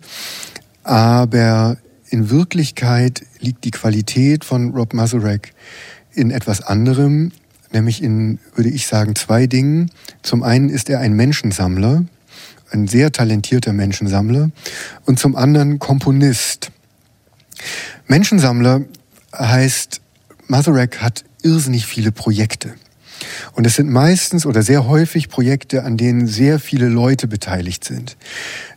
[0.85, 1.77] aber
[2.13, 5.55] in Wirklichkeit liegt die Qualität von Rob Mazurek
[6.13, 7.33] in etwas anderem,
[7.73, 9.91] nämlich in, würde ich sagen, zwei Dingen.
[10.21, 12.05] Zum einen ist er ein Menschensammler,
[12.71, 14.51] ein sehr talentierter Menschensammler,
[15.07, 16.71] und zum anderen Komponist.
[18.07, 18.83] Menschensammler
[19.35, 20.03] heißt,
[20.49, 22.75] Mazurek hat irrsinnig viele Projekte.
[23.53, 28.17] Und es sind meistens oder sehr häufig Projekte, an denen sehr viele Leute beteiligt sind.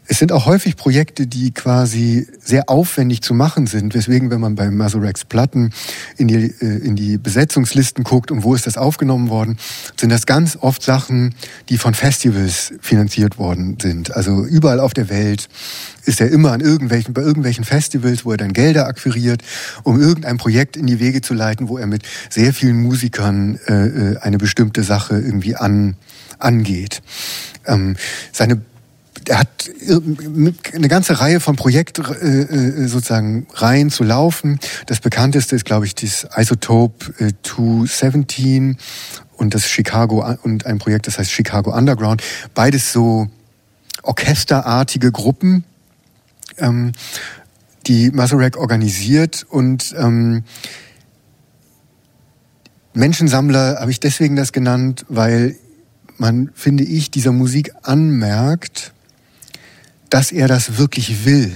[0.07, 4.55] Es sind auch häufig Projekte, die quasi sehr aufwendig zu machen sind, weswegen, wenn man
[4.55, 5.71] bei Mazurex Platten
[6.17, 9.57] in die, äh, in die Besetzungslisten guckt und wo ist das aufgenommen worden,
[9.99, 11.33] sind das ganz oft Sachen,
[11.69, 14.15] die von Festivals finanziert worden sind.
[14.15, 15.49] Also überall auf der Welt
[16.05, 19.41] ist er immer an irgendwelchen, bei irgendwelchen Festivals, wo er dann Gelder akquiriert,
[19.83, 23.73] um irgendein Projekt in die Wege zu leiten, wo er mit sehr vielen Musikern äh,
[23.73, 25.95] äh eine bestimmte Sache irgendwie an,
[26.37, 27.01] angeht.
[27.65, 27.95] Ähm,
[28.31, 28.61] seine
[29.27, 29.69] er hat
[30.73, 34.59] eine ganze Reihe von Projekt äh, äh, sozusagen Reihen zu laufen.
[34.85, 38.77] Das bekannteste ist, glaube ich, das Isotope äh, 217
[39.37, 42.23] und das Chicago und ein Projekt, das heißt Chicago Underground.
[42.53, 43.27] Beides so
[44.03, 45.63] orchesterartige Gruppen,
[46.57, 46.91] ähm,
[47.87, 50.43] die Mazurek organisiert und ähm,
[52.93, 55.57] Menschensammler habe ich deswegen das genannt, weil
[56.17, 58.93] man, finde ich, dieser Musik anmerkt,
[60.09, 61.51] dass er das wirklich will.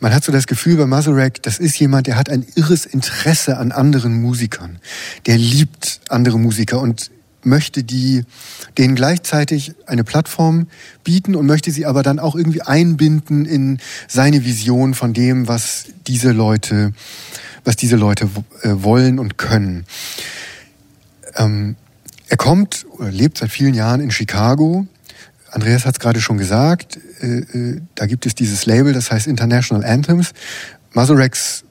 [0.00, 3.56] Man hat so das Gefühl bei Mazurek, das ist jemand, der hat ein irres Interesse
[3.56, 4.78] an anderen Musikern.
[5.26, 7.10] Der liebt andere Musiker und
[7.44, 8.24] möchte die,
[8.78, 10.66] denen gleichzeitig eine Plattform
[11.02, 13.78] bieten und möchte sie aber dann auch irgendwie einbinden in
[14.08, 16.92] seine Vision von dem, was diese Leute,
[17.64, 18.28] was diese Leute
[18.62, 19.84] äh, wollen und können.
[21.36, 21.76] Ähm,
[22.28, 24.86] er kommt oder lebt seit vielen Jahren in Chicago.
[25.54, 29.28] Andreas hat es gerade schon gesagt, äh, äh, da gibt es dieses Label, das heißt
[29.28, 30.32] International Anthems.
[30.92, 31.64] Mazurex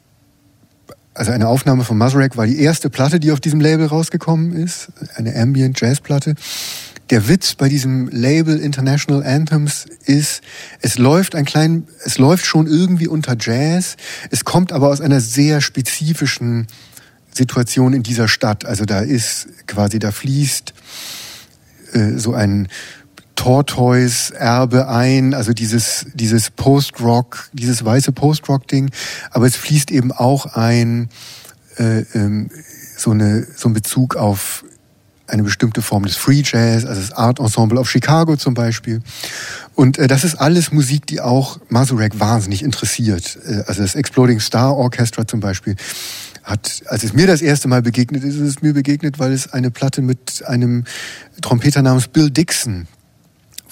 [1.13, 4.87] also eine Aufnahme von Mazurek war die erste Platte, die auf diesem Label rausgekommen ist,
[5.15, 6.33] eine Ambient Jazz Platte.
[7.11, 10.41] Der Witz bei diesem Label International Anthems ist,
[10.81, 13.95] es läuft ein klein, es läuft schon irgendwie unter Jazz,
[14.31, 16.65] es kommt aber aus einer sehr spezifischen
[17.31, 18.65] Situation in dieser Stadt.
[18.65, 20.73] Also da ist quasi, da fließt
[21.93, 22.69] äh, so ein
[23.35, 28.91] Tortoise-Erbe ein, also dieses, dieses Post-Rock, dieses weiße Post-Rock-Ding,
[29.31, 31.09] aber es fließt eben auch ein,
[31.77, 32.49] äh, ähm,
[32.97, 34.63] so, eine, so ein Bezug auf
[35.27, 39.01] eine bestimmte Form des Free Jazz, also das Art Ensemble of Chicago zum Beispiel.
[39.73, 43.39] Und äh, das ist alles Musik, die auch Mazurek wahnsinnig interessiert.
[43.45, 45.75] Äh, also das Exploding Star Orchestra zum Beispiel
[46.43, 49.51] hat, als es mir das erste Mal begegnet ist, ist es mir begegnet, weil es
[49.53, 50.83] eine Platte mit einem
[51.41, 52.87] Trompeter namens Bill Dixon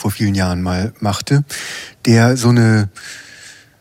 [0.02, 1.44] vor vielen Jahren mal machte,
[2.06, 2.90] der so eine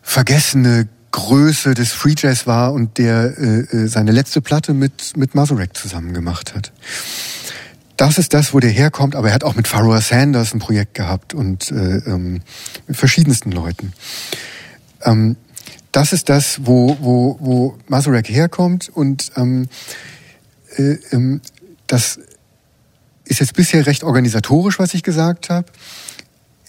[0.02, 5.34] vergessene Größe des Free Jazz war und der äh, äh, seine letzte Platte mit, mit
[5.34, 6.72] Mazurek zusammen gemacht hat.
[7.96, 10.94] Das ist das, wo der herkommt, aber er hat auch mit Pharoah Sanders ein Projekt
[10.94, 12.42] gehabt und äh, ähm,
[12.86, 13.92] mit verschiedensten Leuten.
[15.02, 15.36] Ähm,
[15.92, 19.68] das ist das, wo, wo, wo Mazurek herkommt und ähm,
[20.76, 21.40] äh, ähm,
[21.86, 22.20] das
[23.24, 25.66] ist jetzt bisher recht organisatorisch, was ich gesagt habe.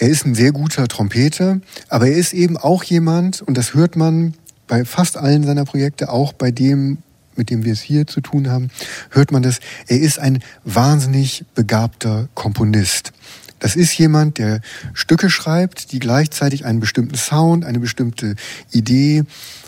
[0.01, 3.95] Er ist ein sehr guter Trompeter, aber er ist eben auch jemand, und das hört
[3.95, 4.33] man
[4.65, 6.97] bei fast allen seiner Projekte, auch bei dem,
[7.35, 8.71] mit dem wir es hier zu tun haben,
[9.11, 13.13] hört man das, er ist ein wahnsinnig begabter Komponist.
[13.59, 14.61] Das ist jemand, der
[14.95, 18.33] Stücke schreibt, die gleichzeitig einen bestimmten Sound, eine bestimmte
[18.71, 19.21] Idee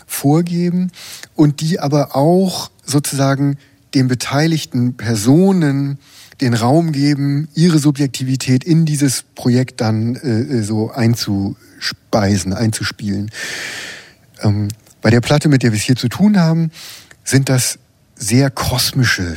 [0.04, 0.90] vorgeben
[1.36, 3.56] und die aber auch sozusagen
[3.94, 6.00] den beteiligten Personen
[6.40, 13.30] den Raum geben, ihre Subjektivität in dieses Projekt dann äh, so einzuspeisen, einzuspielen.
[14.40, 14.68] Ähm,
[15.00, 16.70] bei der Platte, mit der wir es hier zu tun haben,
[17.24, 17.78] sind das
[18.16, 19.36] sehr kosmische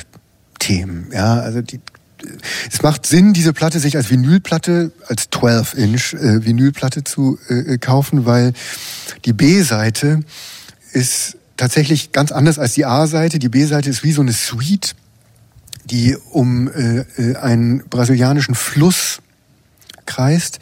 [0.60, 1.10] Themen.
[1.14, 1.80] Ja, also die,
[2.72, 8.26] es macht Sinn, diese Platte sich als Vinylplatte, als 12-Inch äh, Vinylplatte zu äh, kaufen,
[8.26, 8.54] weil
[9.26, 10.22] die B-Seite
[10.94, 13.40] ist tatsächlich ganz anders als die A-Seite.
[13.40, 14.96] Die B-Seite ist wie so eine Suite,
[15.90, 19.20] die um äh, äh einen brasilianischen Fluss
[20.08, 20.60] kreist.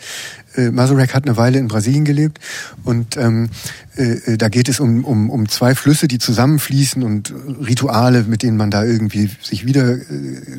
[0.55, 2.39] Äh, Mazurek hat eine Weile in Brasilien gelebt
[2.83, 3.49] und ähm,
[3.95, 7.33] äh, äh, da geht es um, um, um zwei Flüsse, die zusammenfließen und
[7.65, 10.01] Rituale, mit denen man da irgendwie sich wieder äh,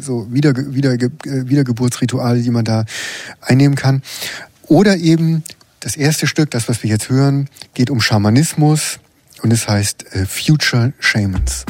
[0.01, 2.85] so wieder, wieder, äh, Wiedergeburtsrituale, die man da
[3.43, 4.03] einnehmen kann.
[4.63, 5.43] Oder eben
[5.81, 8.99] das erste Stück, das was wir jetzt hören, geht um Schamanismus
[9.43, 11.67] und es heißt äh, Future Shamans.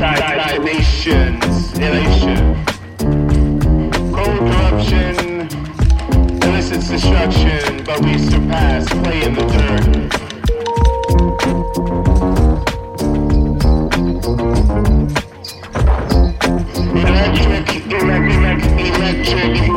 [0.00, 1.78] Nations.
[1.78, 2.64] Elation.
[4.14, 5.14] Cold corruption.
[6.42, 7.84] Elicits destruction.
[7.84, 8.88] But we surpass.
[8.88, 10.20] Play in the dirt.
[16.96, 19.68] Electric, electric, electric, electric,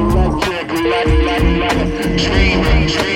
[0.93, 1.33] electric,
[2.17, 3.12] dreaming, dreaming, dreaming,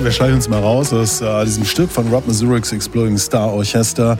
[0.00, 3.52] Ja, wir schleichen uns mal raus aus äh, diesem Stück von Rob Mazurik's Exploding Star
[3.52, 4.16] Orchester.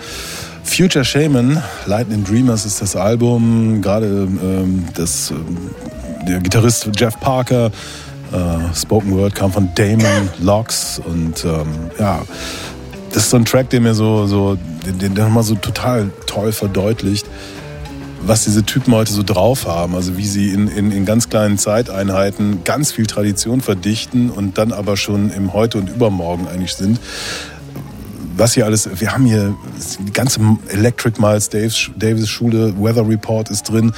[0.62, 3.80] Future Shaman, Lightning Dreamers ist das Album.
[3.80, 5.56] Gerade ähm, das, ähm,
[6.28, 7.70] der Gitarrist Jeff Parker,
[8.30, 12.20] äh, Spoken Word kam von Damon Locks und ähm, ja,
[13.12, 16.52] das ist so ein Track, der mir so, so den, den, nochmal so total toll
[16.52, 17.19] verdeutlicht,
[18.22, 19.94] was diese Typen heute so drauf haben.
[19.94, 24.72] Also wie sie in, in, in ganz kleinen Zeiteinheiten ganz viel Tradition verdichten und dann
[24.72, 27.00] aber schon im Heute und Übermorgen eigentlich sind.
[28.36, 29.54] Was hier alles, wir haben hier
[29.98, 33.92] die ganze Electric Miles Davis, Davis Schule, Weather Report ist drin,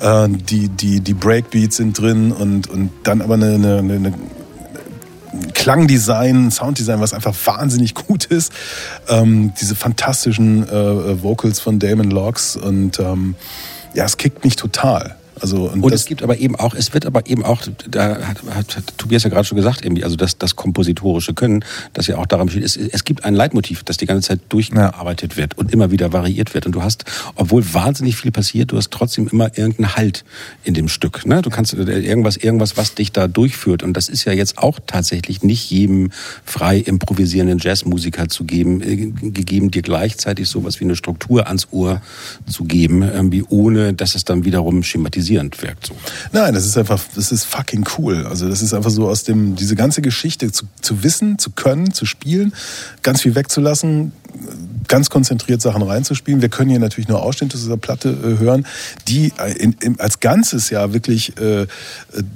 [0.00, 4.12] äh, die, die, die Breakbeats sind drin und, und dann aber eine, eine, eine
[5.54, 8.52] Klangdesign, Sounddesign, was einfach wahnsinnig gut ist.
[9.08, 13.34] Ähm, diese fantastischen äh, Vocals von Damon Locks und ähm,
[13.94, 15.17] ja, es kickt mich total.
[15.40, 18.42] Also, und, und es gibt aber eben auch, es wird aber eben auch, da hat,
[18.50, 22.18] hat, hat Tobias ja gerade schon gesagt, irgendwie, also das, das kompositorische Können, das ja
[22.18, 25.72] auch daran besteht, es, es gibt ein Leitmotiv, das die ganze Zeit durchgearbeitet wird und
[25.72, 26.66] immer wieder variiert wird.
[26.66, 27.04] Und du hast,
[27.34, 30.24] obwohl wahnsinnig viel passiert, du hast trotzdem immer irgendeinen Halt
[30.64, 31.24] in dem Stück.
[31.26, 31.42] Ne?
[31.42, 33.82] Du kannst äh, irgendwas, irgendwas, was dich da durchführt.
[33.82, 36.10] Und das ist ja jetzt auch tatsächlich nicht jedem
[36.44, 38.96] frei improvisierenden Jazzmusiker zu geben, äh,
[39.30, 42.02] gegeben, dir gleichzeitig sowas wie eine Struktur ans Ohr
[42.48, 45.86] zu geben, irgendwie, ohne dass es dann wiederum schematisiert wirkt.
[45.86, 45.96] So.
[46.32, 48.26] Nein, das ist einfach, das ist fucking cool.
[48.26, 51.92] Also das ist einfach so aus dem, diese ganze Geschichte zu, zu wissen, zu können,
[51.92, 52.52] zu spielen,
[53.02, 54.12] ganz viel wegzulassen,
[54.88, 56.40] ganz konzentriert Sachen reinzuspielen.
[56.40, 58.66] Wir können hier natürlich nur Ausschnitte aus dieser Platte äh, hören,
[59.06, 61.66] die äh, in, in, als Ganzes ja wirklich, äh,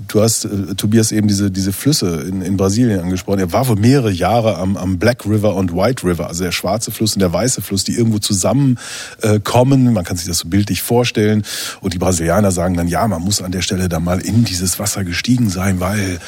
[0.09, 3.40] du hast äh, Tobias eben diese, diese Flüsse in, in Brasilien angesprochen.
[3.40, 6.90] Er war wohl mehrere Jahre am, am Black River und White River, also der schwarze
[6.90, 9.86] Fluss und der weiße Fluss, die irgendwo zusammenkommen.
[9.86, 11.44] Äh, man kann sich das so bildlich vorstellen.
[11.81, 14.80] Und die Brasilianer sagen dann, ja, man muss an der Stelle da mal in dieses
[14.80, 16.18] Wasser gestiegen sein, weil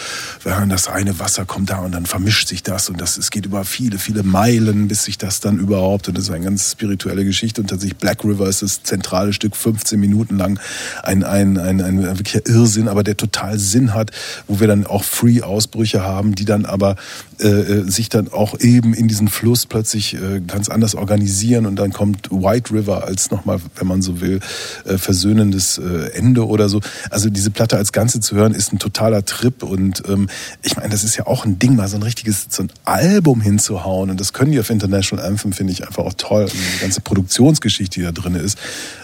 [0.45, 3.45] wenn das eine Wasser kommt da und dann vermischt sich das und das, es geht
[3.45, 7.25] über viele, viele Meilen, bis sich das dann überhaupt und das ist eine ganz spirituelle
[7.25, 10.61] Geschichte und tatsächlich Black River ist das zentrale Stück, 15 Minuten lang,
[11.03, 14.13] ein, ein, ein, ein wirklicher Irrsinn, aber der total Sinn hat,
[14.47, 16.95] wo wir dann auch Free-Ausbrüche haben, die dann aber
[17.41, 21.77] äh, äh, sich dann auch eben in diesen Fluss plötzlich äh, ganz anders organisieren und
[21.77, 24.39] dann kommt White River als nochmal, wenn man so will,
[24.85, 26.17] äh, versöhnendes äh,
[26.49, 26.81] Oder so.
[27.11, 30.29] Also diese Platte als Ganze zu hören, ist ein totaler Trip und ähm,
[30.63, 33.41] ich meine, das ist ja auch ein Ding, mal so ein richtiges so ein Album
[33.41, 36.45] hinzuhauen und das können die auf International Anthem, finde ich einfach auch toll.
[36.45, 38.59] Und die ganze Produktionsgeschichte, die da drin ist,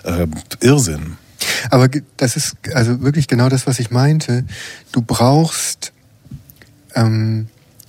[0.04, 0.26] äh,
[0.60, 1.16] Irrsinn.
[1.70, 4.44] Aber das ist also wirklich genau das, was ich meinte.
[4.92, 5.92] Du brauchst
[6.94, 7.48] ähm,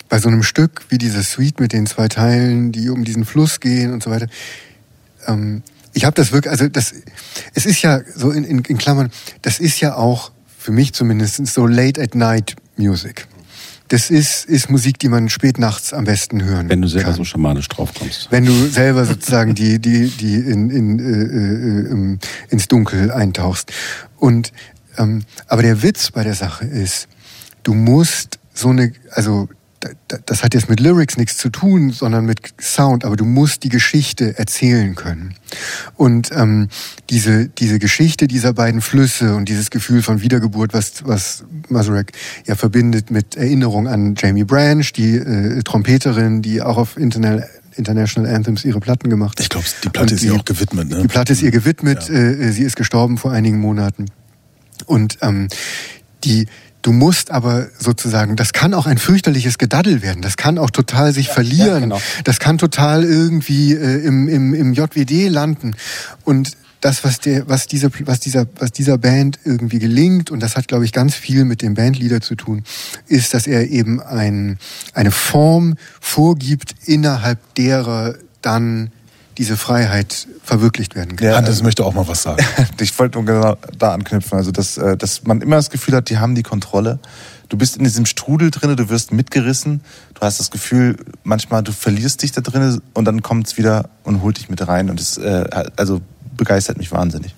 [0.10, 3.60] bei so einem Stück wie diese Suite mit den zwei Teilen, die um diesen Fluss
[3.60, 4.28] gehen und so weiter.
[5.28, 6.94] Ähm, ich habe das wirklich, also das,
[7.54, 9.12] es ist ja so in, in, in Klammern,
[9.42, 13.28] das ist ja auch für mich zumindest so Late at Night Music.
[13.88, 17.16] Das ist, ist Musik, die man spät nachts am besten hören Wenn du selber kann.
[17.18, 18.32] so schamanisch drauf kommst.
[18.32, 22.20] Wenn du selber sozusagen die, die, die in, in, äh, äh, ähm,
[22.50, 23.74] ins Dunkel eintauchst.
[24.16, 24.54] Und
[24.98, 27.10] ähm, aber der Witz bei der Sache ist,
[27.64, 29.50] du musst so eine, also
[30.26, 33.70] das hat jetzt mit Lyrics nichts zu tun, sondern mit Sound, aber du musst die
[33.70, 35.34] Geschichte erzählen können.
[35.96, 36.70] Und ähm,
[37.10, 42.12] diese, diese Geschichte dieser beiden Flüsse und dieses Gefühl von Wiedergeburt, was, was Mazurek
[42.46, 48.36] ja verbindet mit Erinnerung an Jamie Branch, die äh, Trompeterin, die auch auf International International
[48.36, 49.44] Anthems ihre Platten gemacht hat.
[49.44, 50.90] Ich glaube, die Platte Und ist ihr auch gewidmet.
[50.90, 51.02] Ne?
[51.04, 52.10] Die Platte ist ihr gewidmet.
[52.10, 54.08] Äh, sie ist gestorben vor einigen Monaten.
[54.86, 55.48] Und ähm,
[56.26, 56.48] die,
[56.82, 60.22] du musst aber sozusagen, das kann auch ein fürchterliches Gedaddel werden.
[60.22, 61.84] Das kann auch total sich verlieren.
[61.84, 62.02] genau.
[62.24, 65.76] Das kann total irgendwie äh, im, im, im JWD landen.
[66.24, 70.56] Und das, was der, was diese, was dieser, was dieser Band irgendwie gelingt, und das
[70.56, 72.64] hat, glaube ich, ganz viel mit dem Bandleader zu tun,
[73.08, 74.58] ist, dass er eben ein,
[74.94, 78.92] eine Form vorgibt, innerhalb derer dann
[79.42, 81.28] diese Freiheit verwirklicht werden kann.
[81.28, 82.46] Ja, Hannes möchte auch mal was sagen.
[82.80, 86.12] Ich wollte nur genau da anknüpfen, also dass, äh, dass man immer das Gefühl hat,
[86.12, 87.00] die haben die Kontrolle.
[87.50, 89.82] Du bist in diesem Strudel drinne, du wirst mitgerissen,
[90.14, 94.22] du hast das Gefühl, manchmal du verlierst dich da drinne und dann kommt's wieder und
[94.22, 96.02] holt dich mit rein und es äh, also
[96.38, 97.34] begeistert mich wahnsinnig.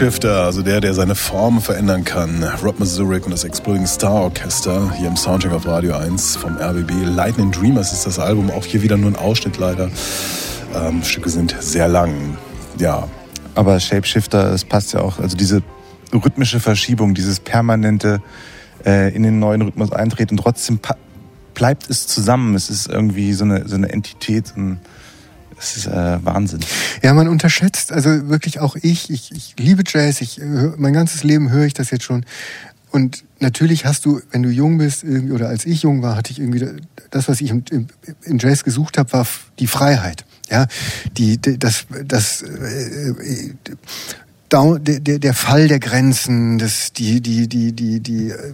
[0.00, 2.42] Shapeshifter, also der, der seine Form verändern kann.
[2.64, 7.04] Rob Mazurek und das Exploding Star Orchester hier im Soundtrack auf Radio 1 vom RBB.
[7.04, 9.90] Lightning Dreamers ist das Album, auch hier wieder nur ein Ausschnitt leider.
[10.74, 12.38] Ähm, Stücke sind sehr lang.
[12.78, 13.08] Ja,
[13.54, 15.62] Aber Shapeshifter, es passt ja auch, also diese
[16.14, 18.22] rhythmische Verschiebung, dieses permanente
[18.86, 20.80] äh, in den neuen Rhythmus eintreten, trotzdem
[21.52, 22.54] bleibt es zusammen.
[22.54, 24.54] Es ist irgendwie so eine, so eine Entität.
[24.56, 24.78] Und
[25.60, 26.60] es ist äh, Wahnsinn.
[27.02, 31.22] Ja, man unterschätzt, also wirklich auch ich, ich, ich liebe Jazz, ich, äh, mein ganzes
[31.22, 32.24] Leben höre ich das jetzt schon.
[32.90, 36.40] Und natürlich hast du, wenn du jung bist, oder als ich jung war, hatte ich
[36.40, 36.66] irgendwie
[37.10, 39.26] das, was ich in Jazz gesucht habe, war
[39.58, 40.24] die Freiheit.
[40.50, 40.66] Ja,
[41.16, 43.54] die, das, das, äh, äh,
[44.50, 48.52] Down, der, der, der Fall der Grenzen, das, die, die, die, die, die äh,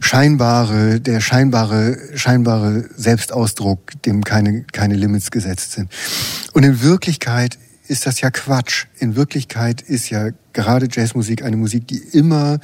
[0.00, 5.92] scheinbare, der scheinbare, scheinbare Selbstausdruck, dem keine, keine Limits gesetzt sind.
[6.54, 8.86] Und in Wirklichkeit ist das ja Quatsch.
[8.98, 12.58] In Wirklichkeit ist ja gerade Jazzmusik eine Musik, die immer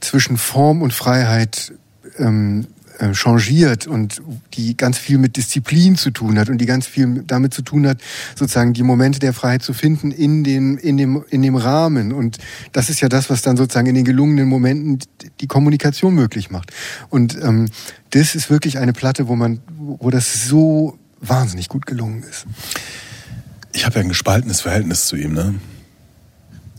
[0.00, 1.72] zwischen Form und Freiheit
[2.18, 2.66] ähm,
[2.98, 4.22] äh, changiert und
[4.54, 7.86] die ganz viel mit Disziplin zu tun hat und die ganz viel damit zu tun
[7.86, 8.00] hat,
[8.34, 12.12] sozusagen die Momente der Freiheit zu finden in dem, in dem, in dem Rahmen.
[12.12, 12.38] Und
[12.72, 14.98] das ist ja das, was dann sozusagen in den gelungenen Momenten
[15.40, 16.72] die Kommunikation möglich macht.
[17.08, 17.68] Und ähm,
[18.10, 22.46] das ist wirklich eine Platte, wo man, wo das so wahnsinnig gut gelungen ist.
[23.78, 25.54] Ich habe ja ein gespaltenes Verhältnis zu ihm, ne?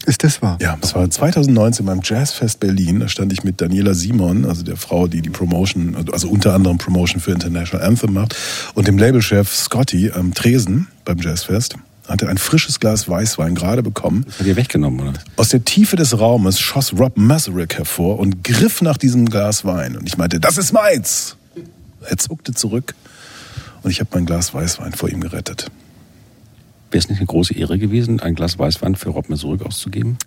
[0.05, 0.57] Ist das wahr?
[0.61, 2.99] Ja, das war 2019 beim Jazzfest Berlin.
[2.99, 6.77] Da stand ich mit Daniela Simon, also der Frau, die die Promotion, also unter anderem
[6.77, 8.35] Promotion für International Anthem macht,
[8.73, 11.75] und dem Labelchef Scotty am Tresen beim Jazzfest.
[12.05, 14.25] Hatte ein frisches Glas Weißwein gerade bekommen.
[14.25, 15.13] Das hat ihr weggenommen, oder?
[15.37, 19.95] Aus der Tiefe des Raumes schoss Rob Mazurek hervor und griff nach diesem Glas Wein.
[19.95, 21.37] Und ich meinte, das ist meins.
[22.01, 22.93] Er zuckte zurück
[23.83, 25.69] und ich habe mein Glas Weißwein vor ihm gerettet.
[26.91, 30.17] Wäre es nicht eine große Ehre gewesen, ein Glas Weißwein für Rob Mazurek auszugeben?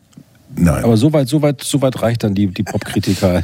[0.54, 0.84] Nein.
[0.84, 3.42] Aber soweit, soweit, soweit reicht dann die, die Popkritiker,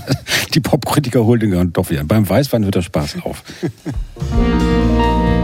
[0.54, 2.04] die Popkritiker holen den doch wieder.
[2.04, 3.42] Beim Weißwein hört der Spaß auf.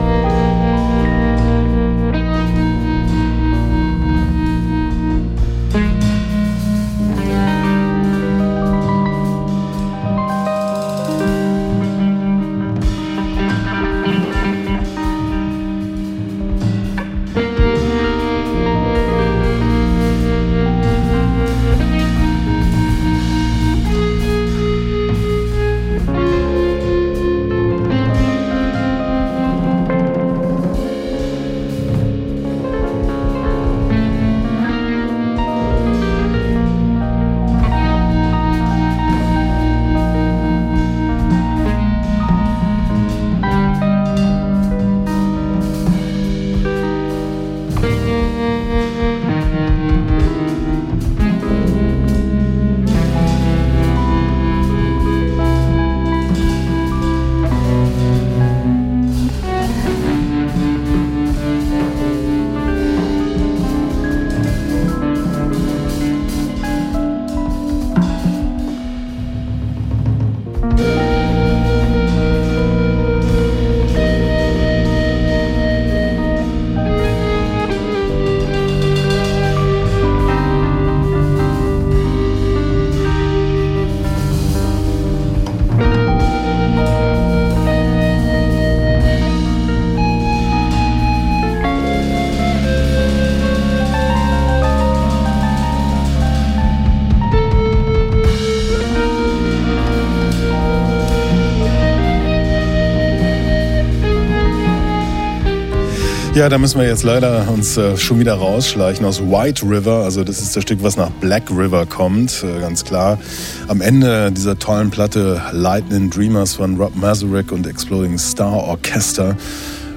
[106.42, 110.02] Ja, da müssen wir jetzt leider uns äh, schon wieder rausschleichen aus White River.
[110.02, 113.20] Also das ist das Stück, was nach Black River kommt, äh, ganz klar.
[113.68, 119.36] Am Ende dieser tollen Platte Lightning Dreamers von Rob Mazurek und Exploding Star Orchester.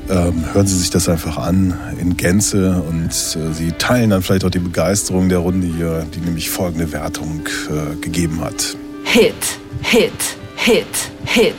[0.07, 4.45] Ähm, hören Sie sich das einfach an in Gänze und äh, Sie teilen dann vielleicht
[4.45, 7.41] auch die Begeisterung der Runde hier, die nämlich folgende Wertung
[7.71, 8.77] äh, gegeben hat.
[9.03, 9.33] Hit,
[9.81, 10.11] Hit,
[10.57, 10.85] Hit,
[11.25, 11.55] Hit.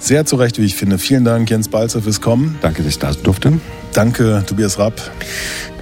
[0.00, 0.98] Sehr zu Recht, wie ich finde.
[0.98, 2.58] Vielen Dank, Jens Balzer, fürs Kommen.
[2.60, 3.60] Danke, dass ich da durfte.
[3.96, 4.92] Danke, Tobias Rapp.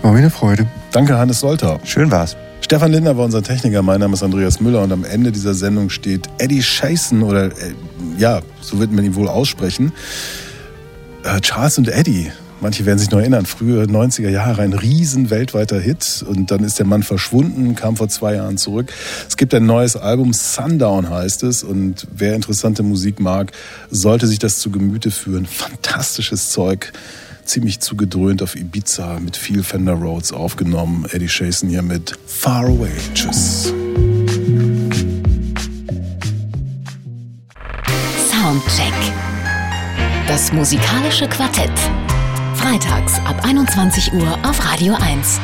[0.02, 0.68] War mir eine Freude.
[0.92, 1.80] Danke, Hannes Soltau.
[1.82, 2.36] Schön war's.
[2.60, 5.90] Stefan Lindner war unser Techniker, mein Name ist Andreas Müller und am Ende dieser Sendung
[5.90, 7.74] steht Eddie Chasen oder äh,
[8.16, 9.92] ja, so wird man ihn wohl aussprechen.
[11.24, 12.30] Äh, Charles und Eddie,
[12.60, 16.78] manche werden sich noch erinnern, frühe 90er Jahre, ein riesen weltweiter Hit und dann ist
[16.78, 18.92] der Mann verschwunden, kam vor zwei Jahren zurück.
[19.28, 23.50] Es gibt ein neues Album, Sundown heißt es und wer interessante Musik mag,
[23.90, 25.46] sollte sich das zu Gemüte führen.
[25.46, 26.92] Fantastisches Zeug.
[27.44, 31.06] Ziemlich zugedröhnt auf Ibiza mit viel Fender Rhodes aufgenommen.
[31.10, 32.92] Eddie Shason hier mit Far Away.
[33.14, 33.72] Tschüss.
[38.30, 38.92] Soundcheck.
[40.26, 41.72] Das musikalische Quartett.
[42.54, 45.40] Freitags ab 21 Uhr auf Radio 1.